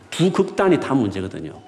두 0.09 0.31
극단이 0.31 0.79
다 0.79 0.93
문제거든요. 0.93 1.59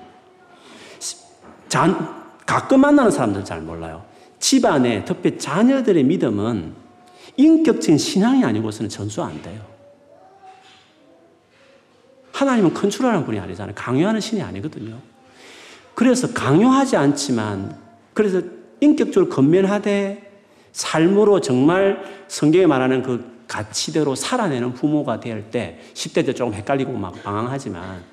잔, 1.69 2.23
가끔 2.45 2.81
만나는 2.81 3.09
사람들 3.09 3.45
잘 3.45 3.61
몰라요. 3.61 4.03
집안에 4.39 5.05
특히 5.05 5.37
자녀들의 5.37 6.03
믿음은 6.03 6.73
인격적인 7.37 7.97
신앙이 7.97 8.43
아니고서는 8.43 8.89
전수 8.89 9.23
안 9.23 9.41
돼요. 9.41 9.72
하나님은 12.33 12.73
컨트롤하는 12.73 13.25
분이 13.25 13.39
아니잖아요. 13.39 13.73
강요하는 13.75 14.19
신이 14.19 14.41
아니거든요. 14.41 14.99
그래서 15.95 16.33
강요하지 16.33 16.97
않지만 16.97 17.77
그래서 18.13 18.41
인격적으로 18.81 19.29
건면하되 19.29 20.31
삶으로 20.71 21.39
정말 21.39 22.03
성경에 22.27 22.65
말하는 22.65 23.03
그 23.03 23.31
가치대로 23.47 24.15
살아내는 24.15 24.73
부모가 24.73 25.19
될 25.19 25.51
때 25.51 25.79
10대 25.93 26.25
때 26.25 26.33
조금 26.33 26.53
헷갈리고 26.53 26.91
막 26.93 27.21
방황하지만 27.23 28.03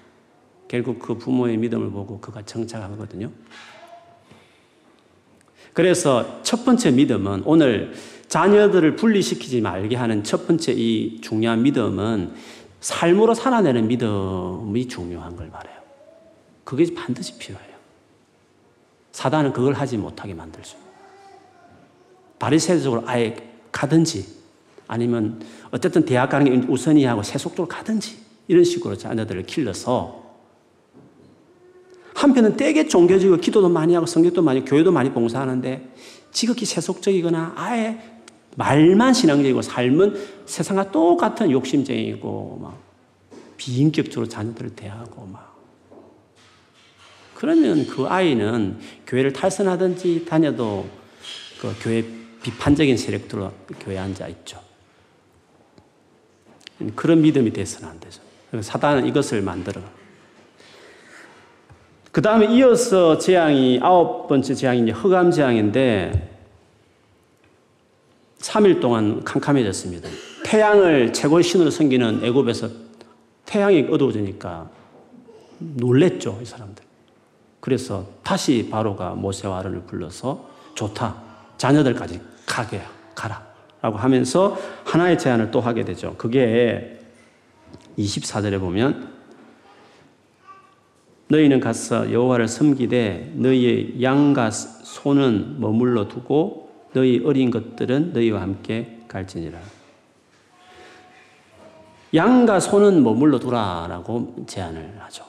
결국 0.68 0.98
그 0.98 1.16
부모의 1.16 1.56
믿음을 1.56 1.90
보고 1.90 2.20
그가 2.20 2.42
정착하거든요. 2.42 3.30
그래서 5.72 6.40
첫 6.42 6.64
번째 6.64 6.90
믿음은 6.90 7.42
오늘 7.46 7.94
자녀들을 8.28 8.96
분리시키지 8.96 9.60
말게 9.60 9.96
하는 9.96 10.22
첫 10.22 10.46
번째 10.46 10.72
이 10.72 11.20
중요한 11.20 11.62
믿음은 11.62 12.34
삶으로 12.80 13.34
살아내는 13.34 13.88
믿음이 13.88 14.88
중요한 14.88 15.36
걸 15.36 15.48
말해요. 15.50 15.76
그게 16.64 16.92
반드시 16.94 17.36
필요해요. 17.38 17.70
사단은 19.12 19.52
그걸 19.52 19.74
하지 19.74 19.96
못하게 19.96 20.34
만들죠. 20.34 20.78
바리새적으로 22.38 23.02
아예 23.06 23.36
가든지 23.70 24.26
아니면 24.88 25.42
어쨌든 25.70 26.04
대학 26.04 26.30
가는 26.30 26.46
게 26.46 26.66
우선이 26.66 27.04
하고 27.04 27.22
세속적으로 27.22 27.68
가든지 27.68 28.18
이런 28.48 28.64
식으로 28.64 28.96
자녀들을 28.96 29.44
길러서 29.44 30.20
한편은 32.14 32.56
되게 32.56 32.86
종교적이고 32.86 33.36
기도도 33.36 33.68
많이 33.68 33.94
하고 33.94 34.06
성경도 34.06 34.42
많이 34.42 34.64
교회도 34.64 34.90
많이 34.90 35.12
봉사하는데 35.12 35.94
지극히 36.32 36.66
세속적이거나 36.66 37.54
아예 37.56 38.09
말만 38.56 39.14
신앙적이고 39.14 39.62
삶은 39.62 40.28
세상과 40.46 40.90
똑같은 40.90 41.50
욕심쟁이고 41.50 42.58
막 42.60 42.78
비인격적으로 43.56 44.28
자녀들을 44.28 44.74
대하고 44.74 45.26
막 45.26 45.50
그러면 47.34 47.86
그 47.86 48.06
아이는 48.06 48.78
교회를 49.06 49.32
탈선하든지 49.32 50.26
다녀도 50.26 50.86
그 51.60 51.74
교회 51.80 52.04
비판적인 52.42 52.96
세력들로 52.96 53.52
교회에 53.80 53.98
앉아 53.98 54.28
있죠. 54.28 54.60
그런 56.96 57.20
믿음이 57.22 57.52
돼서는 57.52 57.88
안 57.88 58.00
되죠. 58.00 58.20
사단은 58.60 59.06
이것을 59.06 59.42
만들어. 59.42 59.82
그 62.12 62.22
다음에 62.22 62.46
이어서 62.54 63.18
재앙이 63.18 63.80
아홉 63.82 64.26
번째 64.26 64.54
재앙이 64.54 64.90
흑암 64.90 65.30
재앙인데 65.30 66.29
3일 68.40 68.80
동안 68.80 69.22
캄캄해졌습니다. 69.24 70.08
태양을 70.44 71.12
최고의 71.12 71.44
신으로 71.44 71.70
섬기는 71.70 72.24
애굽에서 72.24 72.68
태양이 73.44 73.86
어두워지니까 73.90 74.70
놀랬죠, 75.58 76.38
이 76.42 76.44
사람들. 76.44 76.84
그래서 77.60 78.06
다시 78.22 78.68
바로가 78.70 79.10
모세와 79.10 79.58
아론을 79.58 79.82
불러서 79.82 80.48
좋다. 80.74 81.16
자녀들까지 81.58 82.20
가게 82.46 82.80
가라. 83.14 83.46
라고 83.82 83.96
하면서 83.96 84.58
하나의 84.84 85.18
제안을 85.18 85.50
또 85.50 85.60
하게 85.60 85.84
되죠. 85.84 86.14
그게 86.16 86.98
24절에 87.98 88.58
보면 88.58 89.10
너희는 91.28 91.60
가서 91.60 92.12
여호와를 92.12 92.48
섬기되 92.48 93.34
너희의 93.36 94.02
양과 94.02 94.50
소는 94.50 95.60
머물러 95.60 96.08
두고 96.08 96.69
너희 96.92 97.22
어린 97.24 97.50
것들은 97.50 98.12
너희와 98.12 98.42
함께 98.42 99.00
갈지니라. 99.08 99.58
양과 102.14 102.58
소는 102.60 103.04
머물러 103.04 103.38
두라라고 103.38 104.44
제안을 104.46 104.96
하죠. 105.00 105.24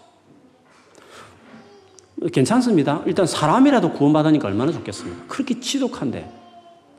괜찮습니다. 2.33 3.01
일단 3.05 3.25
사람이라도 3.25 3.93
구원받으니까 3.93 4.47
얼마나 4.47 4.71
좋겠습니까? 4.71 5.25
그렇게 5.27 5.59
지독한데 5.59 6.31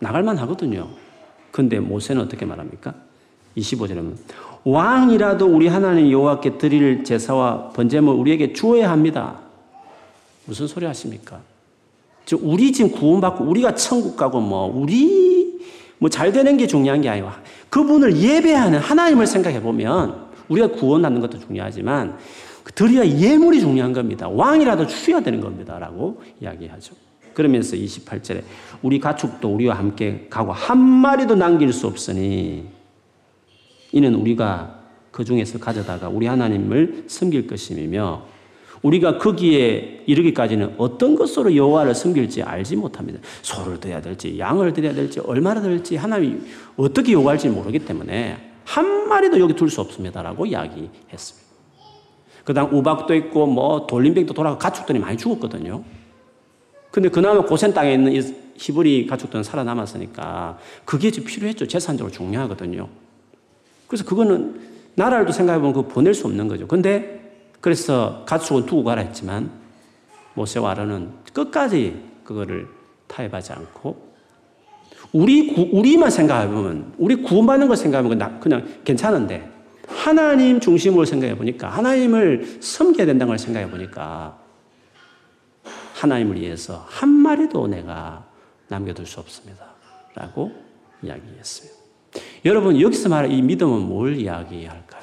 나갈만 0.01 0.39
하거든요. 0.39 0.89
근데 1.51 1.79
모세는 1.79 2.23
어떻게 2.23 2.45
말합니까? 2.45 2.95
25절에 3.57 4.17
왕이라도 4.65 5.47
우리 5.47 5.69
하나님 5.69 6.11
여호와께 6.11 6.59
드릴 6.59 7.05
제사와 7.05 7.71
번제물 7.71 8.15
우리에게 8.15 8.53
주어야 8.53 8.91
합니다. 8.91 9.39
무슨 10.45 10.67
소리 10.67 10.87
하십니까? 10.87 11.41
저 12.25 12.39
우리 12.41 12.73
지금 12.73 12.91
구원받고 12.91 13.45
우리가 13.45 13.75
천국 13.75 14.17
가고 14.17 14.41
뭐 14.41 14.67
우리 14.67 15.43
뭐 15.99 16.09
잘 16.11 16.33
되는 16.33 16.57
게 16.57 16.67
중요한 16.67 17.01
게 17.01 17.09
아니라 17.09 17.41
그분을 17.71 18.17
예배하는 18.17 18.81
하나님을 18.81 19.27
생각해 19.27 19.63
보면 19.63 20.27
우리가 20.49 20.73
구원받는 20.73 21.21
것도 21.21 21.39
중요하지만 21.39 22.19
드려야 22.75 23.07
예물이 23.07 23.61
중요한 23.61 23.93
겁니다. 23.93 24.29
왕이라도 24.29 24.87
주셔야 24.87 25.21
되는 25.21 25.41
겁니다. 25.41 25.79
라고 25.79 26.21
이야기하죠. 26.41 26.95
그러면서 27.35 27.77
28절에 27.77 28.43
우리 28.83 28.99
가축도 28.99 29.49
우리와 29.49 29.77
함께 29.77 30.27
가고 30.29 30.53
한 30.53 30.79
마리도 30.79 31.37
남길 31.37 31.73
수 31.73 31.87
없으니 31.87 32.67
이는 33.93 34.15
우리가 34.15 34.81
그 35.11 35.25
중에서 35.25 35.59
가져다가 35.59 36.09
우리 36.09 36.27
하나님을 36.27 37.05
섬길 37.07 37.47
것임이며 37.47 38.25
우리가 38.83 39.19
거기에 39.19 40.03
이르기까지는 40.07 40.75
어떤 40.79 41.15
것으로 41.15 41.55
여호와를 41.55 41.95
섬길지 41.95 42.43
알지 42.43 42.77
못합니다. 42.77 43.21
소를 43.43 43.79
드려야 43.79 44.01
될지 44.01 44.39
양을 44.39 44.73
드려야 44.73 44.93
될지 44.93 45.21
얼마나 45.21 45.61
될지 45.61 45.97
하나님이 45.97 46.41
어떻게 46.77 47.13
요구할지 47.13 47.49
모르기 47.49 47.79
때문에 47.79 48.39
한 48.65 49.09
마리도 49.09 49.39
여기 49.41 49.55
둘 49.55 49.71
수 49.71 49.81
없습니다라고 49.81 50.47
이야기했습니다. 50.47 51.43
그다음 52.45 52.75
우박도 52.75 53.15
있고 53.15 53.47
뭐 53.47 53.87
돌림병도 53.87 54.35
돌아가 54.35 54.59
가축들이 54.59 54.99
많이 54.99 55.17
죽었거든요. 55.17 55.85
근데 56.91 57.09
그나마 57.09 57.43
고센 57.43 57.73
땅에 57.73 57.95
있는 57.95 58.13
이 58.13 58.21
히브리 58.57 59.07
가축들은 59.07 59.45
살아남았으니까 59.45 60.59
그게 60.85 61.11
좀 61.11 61.25
필요했죠. 61.25 61.67
재산적으로 61.69 62.13
중요하거든요. 62.13 62.89
그래서 63.87 64.05
그거는 64.05 64.61
나라를 64.95 65.33
생각해보면 65.33 65.73
그 65.73 65.89
보낼 65.89 66.15
수 66.15 66.27
없는 66.27 66.49
거죠. 66.49 66.67
근데 66.67 67.22
그래서 67.63 68.25
가축은 68.27 68.67
두고 68.67 68.85
가라 68.85 69.01
했지만 69.03 69.51
모세와 70.35 70.73
아론은 70.73 71.13
끝까지 71.33 72.03
그거를 72.25 72.67
타협하지 73.07 73.53
않고 73.53 74.13
우리 75.13 75.55
구, 75.55 75.69
우리만 75.79 76.11
생각해보면 76.11 76.95
우리 76.99 77.17
구원받는 77.17 77.69
걸 77.69 77.77
생각하면 77.77 78.41
그냥 78.41 78.81
괜찮은데 78.85 79.49
하나님 79.87 80.59
중심으로 80.59 81.05
생각해 81.05 81.37
보니까 81.37 81.69
하나님을 81.69 82.59
섬겨야 82.61 83.07
된다는 83.07 83.29
걸 83.29 83.39
생각해 83.39 83.71
보니까 83.71 84.39
하나님을 85.95 86.41
위해서 86.41 86.85
한 86.89 87.09
마리도 87.09 87.69
내가 87.69 88.27
남겨둘 88.67 89.07
수 89.07 89.21
없습니다. 89.21 89.67
라고 90.15 90.51
이야기했어요. 91.03 91.71
여러분, 92.45 92.81
여기서 92.81 93.09
말하는 93.09 93.37
이 93.37 93.41
믿음은 93.41 93.83
뭘 93.83 94.17
이야기할까요? 94.17 95.03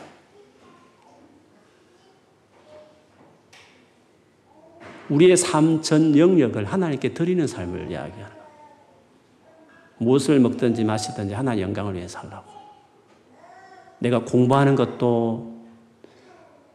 우리의 5.10 5.38
삶 5.38 5.82
전 5.82 6.18
영역을 6.18 6.66
하나님께 6.66 7.14
드리는 7.14 7.46
삶을 7.48 7.92
이야기하는 7.92 8.14
거예요. 8.30 8.50
무엇을 9.98 10.40
먹든지 10.40 10.84
마시든지 10.84 11.34
하나님 11.34 11.64
영광을 11.64 11.96
위해 11.96 12.08
살라고. 12.08 12.50
내가 14.00 14.24
공부하는 14.24 14.76
것도, 14.76 15.60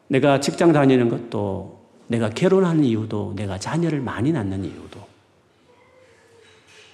내가 0.09 0.41
직장 0.41 0.73
다니는 0.73 1.09
것도, 1.09 1.81
내가 2.09 2.29
결혼하는 2.29 2.85
이유도, 2.85 3.33
내가 3.35 3.59
자녀를 3.59 4.01
많이 4.01 4.31
낳는 4.33 4.65
이유도, 4.65 5.01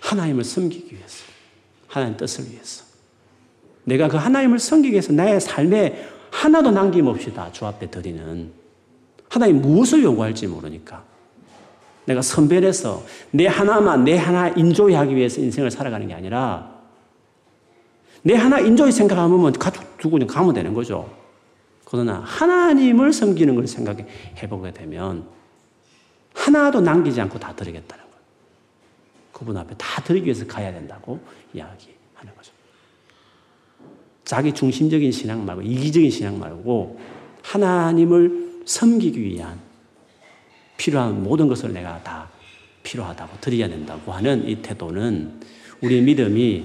하나님을 0.00 0.44
섬기기 0.44 0.94
위해서, 0.94 1.24
하나님 1.88 2.16
뜻을 2.16 2.50
위해서. 2.52 2.84
내가 3.84 4.08
그 4.08 4.16
하나님을 4.16 4.58
섬기기 4.58 4.92
위해서 4.92 5.12
나의 5.12 5.40
삶에 5.40 6.08
하나도 6.30 6.70
남김없이 6.70 7.34
다 7.34 7.50
주 7.50 7.66
앞에 7.66 7.90
드리는 7.90 8.52
하나님 9.28 9.60
무엇을 9.60 10.02
요구할지 10.04 10.46
모르니까 10.46 11.04
내가 12.04 12.22
선별해서 12.22 13.04
내 13.30 13.46
하나만 13.46 14.04
내 14.04 14.16
하나 14.16 14.48
enjoy 14.48 14.94
하기 14.94 15.14
위해서 15.14 15.40
인생을 15.40 15.70
살아가는 15.70 16.06
게 16.06 16.14
아니라 16.14 16.80
내 18.22 18.34
하나 18.34 18.58
enjoy 18.58 18.92
생각하면 18.92 19.52
가족 19.52 19.98
두고 19.98 20.12
그냥 20.12 20.26
가면 20.26 20.54
되는 20.54 20.74
거죠. 20.74 21.10
그러나 21.84 22.20
하나님을 22.24 23.12
섬기는 23.12 23.54
걸 23.54 23.66
생각해 23.66 24.04
보게 24.48 24.72
되면 24.72 25.24
하나도 26.34 26.80
남기지 26.80 27.20
않고 27.20 27.38
다 27.38 27.54
드리겠다는 27.54 28.04
거예요. 28.04 28.20
그분 29.32 29.56
앞에 29.56 29.74
다 29.76 30.02
드리기 30.02 30.26
위해서 30.26 30.46
가야 30.46 30.72
된다고 30.72 31.18
이야기하는 31.52 32.34
거죠. 32.36 32.52
자기 34.24 34.52
중심적인 34.52 35.10
신앙 35.10 35.44
말고 35.44 35.62
이기적인 35.62 36.10
신앙 36.10 36.38
말고 36.38 37.00
하나님을 37.42 38.62
섬기기 38.64 39.20
위한 39.20 39.58
필요한 40.80 41.22
모든 41.22 41.46
것을 41.46 41.74
내가 41.74 42.02
다 42.02 42.26
필요하다고 42.84 43.36
드려야 43.42 43.68
된다고 43.68 44.12
하는 44.12 44.48
이 44.48 44.62
태도는 44.62 45.38
우리의 45.82 46.00
믿음이 46.00 46.64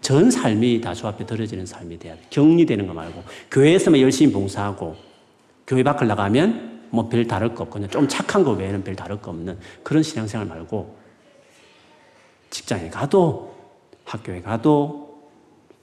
전 0.00 0.32
삶이 0.32 0.80
다 0.80 0.94
주 0.94 1.06
앞에 1.06 1.24
들어지는 1.24 1.64
삶이 1.64 1.96
돼야 2.00 2.16
돼. 2.16 2.22
격리되는 2.30 2.88
거 2.88 2.92
말고 2.92 3.22
교회에서만 3.52 4.00
열심히 4.00 4.32
봉사하고 4.32 4.96
교회 5.64 5.84
밖을 5.84 6.08
나가면 6.08 6.88
뭐 6.90 7.08
별 7.08 7.28
다를 7.28 7.54
거 7.54 7.62
없거든요. 7.62 7.88
좀 7.88 8.08
착한 8.08 8.42
거 8.42 8.50
외에는 8.50 8.82
별 8.82 8.96
다를 8.96 9.20
거 9.22 9.30
없는 9.30 9.56
그런 9.84 10.02
신앙생활 10.02 10.48
말고 10.48 10.96
직장에 12.50 12.90
가도 12.90 13.54
학교에 14.04 14.42
가도 14.42 15.30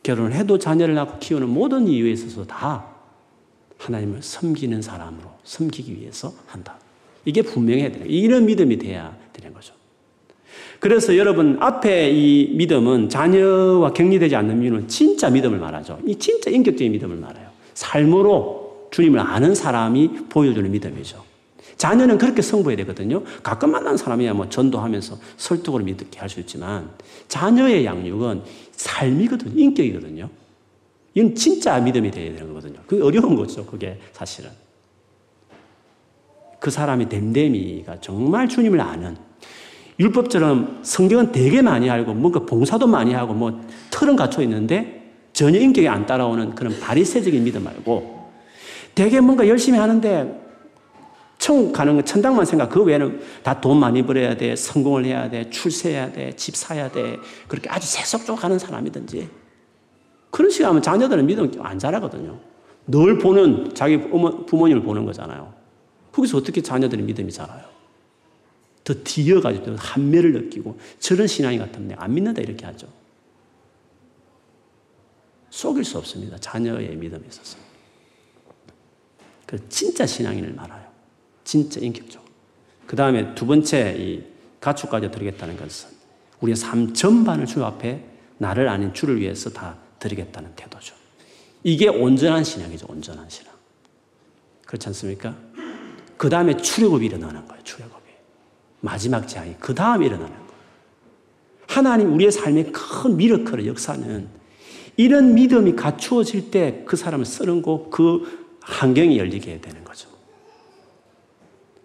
결혼을 0.03 0.33
해도 0.33 0.59
자녀를 0.59 0.95
낳고 0.95 1.19
키우는 1.19 1.47
모든 1.47 1.87
이유에 1.87 2.11
있어서 2.11 2.45
다 2.45 2.85
하나님을 3.77 4.21
섬기는 4.21 4.81
사람으로 4.81 5.29
섬기기 5.45 5.97
위해서 5.97 6.33
한다. 6.45 6.77
이게 7.25 7.41
분명해야 7.41 7.91
되는 7.91 8.07
이런 8.09 8.45
믿음이 8.45 8.77
돼야 8.77 9.15
되는 9.33 9.53
거죠. 9.53 9.73
그래서 10.79 11.17
여러분 11.17 11.57
앞에 11.59 12.11
이 12.11 12.53
믿음은 12.55 13.09
자녀와 13.09 13.93
격리되지 13.93 14.35
않는 14.35 14.61
이유는 14.63 14.87
진짜 14.87 15.29
믿음을 15.29 15.59
말하죠. 15.59 15.99
이 16.05 16.15
진짜 16.15 16.49
인격적인 16.49 16.91
믿음을 16.93 17.17
말해요. 17.17 17.49
삶으로 17.73 18.87
주님을 18.91 19.19
아는 19.19 19.53
사람이 19.55 20.09
보여주는 20.29 20.69
믿음이죠. 20.71 21.23
자녀는 21.77 22.17
그렇게 22.17 22.41
성부해야 22.41 22.77
되거든요. 22.77 23.23
가끔 23.41 23.71
만난 23.71 23.95
사람이야 23.95 24.33
뭐 24.33 24.49
전도하면서 24.49 25.17
설득으로 25.37 25.83
믿게 25.83 26.19
할 26.19 26.27
수 26.29 26.39
있지만 26.41 26.89
자녀의 27.27 27.85
양육은 27.85 28.41
삶이거든요. 28.71 29.53
인격이거든요. 29.61 30.29
이건 31.13 31.35
진짜 31.35 31.79
믿음이 31.79 32.11
되어야 32.11 32.33
되는 32.33 32.47
거거든요. 32.49 32.79
그게 32.85 33.01
어려운 33.01 33.35
거죠. 33.35 33.65
그게 33.65 33.97
사실은. 34.13 34.49
그 36.59 36.71
사람이 36.71 37.09
됨됨이가 37.09 38.01
정말 38.01 38.47
주님을 38.49 38.79
아는 38.81 39.17
율법처럼 39.99 40.79
성경은 40.81 41.31
되게 41.31 41.61
많이 41.61 41.89
알고 41.89 42.13
뭔가 42.13 42.39
봉사도 42.45 42.87
많이 42.87 43.13
하고 43.13 43.33
뭐 43.33 43.61
틀은 43.91 44.15
갖춰 44.15 44.41
있는데 44.43 45.13
전혀 45.33 45.59
인격이 45.59 45.87
안 45.87 46.05
따라오는 46.05 46.55
그런 46.55 46.79
바리새적인 46.79 47.43
믿음 47.43 47.63
말고 47.63 48.29
되게 48.95 49.19
뭔가 49.21 49.47
열심히 49.47 49.77
하는데 49.77 50.47
천국 51.37 51.71
가는 51.71 51.95
건 51.95 52.03
천당만 52.05 52.45
생각 52.45 52.69
그 52.69 52.83
외에는 52.83 53.21
다 53.43 53.61
돈 53.61 53.79
많이 53.79 54.03
벌어야 54.05 54.35
돼 54.35 54.55
성공을 54.55 55.05
해야 55.05 55.29
돼 55.29 55.49
출세해야 55.49 56.11
돼 56.11 56.31
집 56.35 56.55
사야 56.55 56.89
돼 56.91 57.17
그렇게 57.47 57.69
아주 57.69 57.87
세속적으로 57.87 58.35
가는 58.35 58.59
사람이든지 58.59 59.29
그런 60.31 60.51
식으로 60.51 60.69
하면 60.69 60.81
자녀들은 60.81 61.25
믿음 61.25 61.51
안 61.61 61.79
자라거든요. 61.79 62.37
늘 62.87 63.17
보는 63.17 63.73
자기 63.73 63.97
부모님을 64.09 64.83
보는 64.83 65.05
거잖아요 65.05 65.53
거기서 66.19 66.37
어떻게 66.37 66.61
자녀들이 66.61 67.01
믿음이 67.03 67.31
자라요 67.31 67.63
더 68.83 68.93
뒤어가지고 69.03 69.75
한매를 69.77 70.33
느끼고 70.33 70.79
저런 70.99 71.27
신앙이 71.27 71.57
같으면 71.59 71.95
안 71.99 72.13
믿는다 72.13 72.41
이렇게 72.41 72.65
하죠. 72.65 72.87
속일 75.51 75.83
수 75.83 75.97
없습니다. 75.97 76.37
자녀의 76.39 76.95
믿음에 76.95 77.23
있어서. 77.27 77.57
그 79.45 79.69
진짜 79.69 80.05
신앙인을 80.05 80.53
말아요. 80.53 80.87
진짜 81.43 81.79
인격적으로. 81.79 82.29
그 82.87 82.95
다음에 82.95 83.35
두 83.35 83.45
번째 83.45 83.95
이 83.97 84.23
가축까지 84.59 85.11
드리겠다는 85.11 85.57
것은 85.57 85.89
우리의 86.41 86.55
삶 86.55 86.93
전반을 86.93 87.45
주 87.45 87.63
앞에 87.63 88.03
나를 88.37 88.67
아닌 88.69 88.93
주를 88.93 89.19
위해서 89.19 89.49
다 89.51 89.77
드리겠다는 89.99 90.55
태도죠. 90.55 90.95
이게 91.63 91.89
온전한 91.89 92.43
신앙이죠. 92.43 92.87
온전한 92.89 93.29
신앙. 93.29 93.53
그렇지 94.65 94.87
않습니까? 94.87 95.35
그 96.19 96.29
다음에 96.29 96.57
출애굽이 96.57 97.05
일어나는 97.05 97.47
거예요. 97.47 97.63
출애굽. 97.63 97.97
마지막 98.81 99.25
재앙이 99.25 99.55
그 99.57 99.73
다음에 99.73 100.05
일어나는 100.05 100.33
거예요. 100.33 100.49
하나님 101.65 102.13
우리의 102.13 102.29
삶의 102.31 102.73
큰 102.73 103.15
미러클의 103.15 103.67
역사는 103.67 104.27
이런 104.97 105.33
믿음이 105.33 105.77
갖추어질 105.77 106.51
때 106.51 106.83
그 106.85 106.97
사람을 106.97 107.25
쓰는 107.25 107.61
곳그 107.61 108.57
환경이 108.61 109.17
열리게 109.17 109.61
되는 109.61 109.83
거죠. 109.85 110.09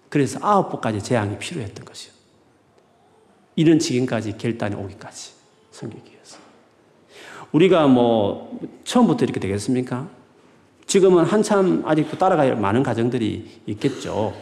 그래서 0.09 0.41
아홉 0.43 0.69
번까지 0.71 1.01
재앙이 1.01 1.39
필요했던 1.39 1.85
것이요. 1.85 2.13
이런 3.55 3.79
지경까지 3.79 4.37
결단이 4.37 4.75
오기까지 4.75 5.33
섬기기 5.71 6.11
위해서. 6.13 6.39
우리가 7.53 7.87
뭐 7.87 8.59
처음부터 8.83 9.25
이렇게 9.25 9.39
되겠습니까? 9.39 10.09
지금은 10.95 11.25
한참 11.25 11.83
아직도 11.85 12.19
따라갈 12.19 12.55
많은 12.55 12.85
가정들이 12.85 13.63
있겠죠. 13.67 14.33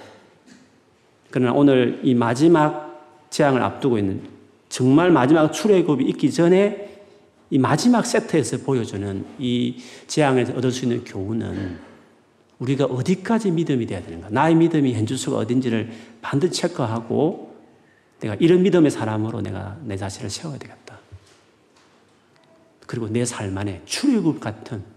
그러나 1.31 1.55
오늘 1.55 1.99
이 2.03 2.15
마지막 2.15 3.27
재앙을 3.31 3.63
앞두고 3.63 3.97
있는 3.97 4.21
정말 4.69 5.11
마지막 5.11 5.51
출애굽이 5.51 6.05
있기 6.11 6.31
전에 6.31 7.05
이 7.49 7.57
마지막 7.57 8.05
세트에서 8.05 8.59
보여주는 8.59 9.25
이 9.39 9.79
재앙에서 10.07 10.53
얻을 10.53 10.73
수 10.73 10.85
있는 10.85 11.05
교훈은 11.05 11.79
우리가 12.59 12.85
어디까지 12.85 13.51
믿음이 13.51 13.87
돼야 13.87 14.03
되는가? 14.03 14.29
나의 14.29 14.55
믿음이 14.55 14.93
현주소가 14.93 15.39
어딘지를 15.39 15.91
반드시 16.21 16.53
체크하고 16.53 17.57
내가 18.21 18.35
이런 18.35 18.63
믿음의 18.63 18.91
사람으로 18.91 19.41
내가 19.41 19.79
내 19.85 19.97
자신을 19.97 20.29
세워야 20.29 20.59
되겠다. 20.59 20.99
그리고 22.87 23.09
내 23.09 23.25
삶 23.25 23.57
안에 23.57 23.81
출애굽 23.87 24.39
같은 24.39 24.92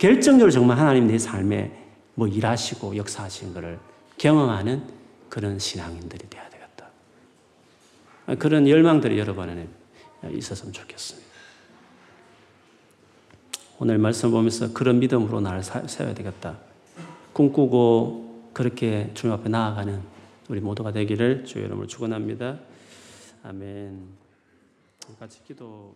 결정적으로 0.00 0.50
정말 0.50 0.78
하나님 0.78 1.06
내 1.08 1.18
삶에 1.18 1.70
뭐 2.14 2.26
일하시고 2.26 2.96
역사하신 2.96 3.52
것을 3.52 3.78
경험하는 4.16 4.82
그런 5.28 5.58
신앙인들이 5.58 6.26
돼야 6.30 6.48
되겠다. 6.48 6.88
그런 8.38 8.66
열망들이 8.66 9.18
여러분 9.18 9.50
안에 9.50 9.68
있었으면 10.32 10.72
좋겠습니다. 10.72 11.28
오늘 13.78 13.98
말씀 13.98 14.30
보면서 14.30 14.72
그런 14.72 15.00
믿음으로 15.00 15.42
나를 15.42 15.62
세워야 15.62 16.14
되겠다. 16.14 16.56
꿈꾸고 17.34 18.52
그렇게 18.54 19.10
주님 19.12 19.34
앞에 19.34 19.50
나아가는 19.50 20.00
우리 20.48 20.60
모두가 20.60 20.92
되기를 20.92 21.44
주의 21.44 21.66
이름으로 21.66 21.86
축원합니다. 21.86 22.58
아멘. 23.42 24.00
같이 25.18 25.44
기도 25.44 25.94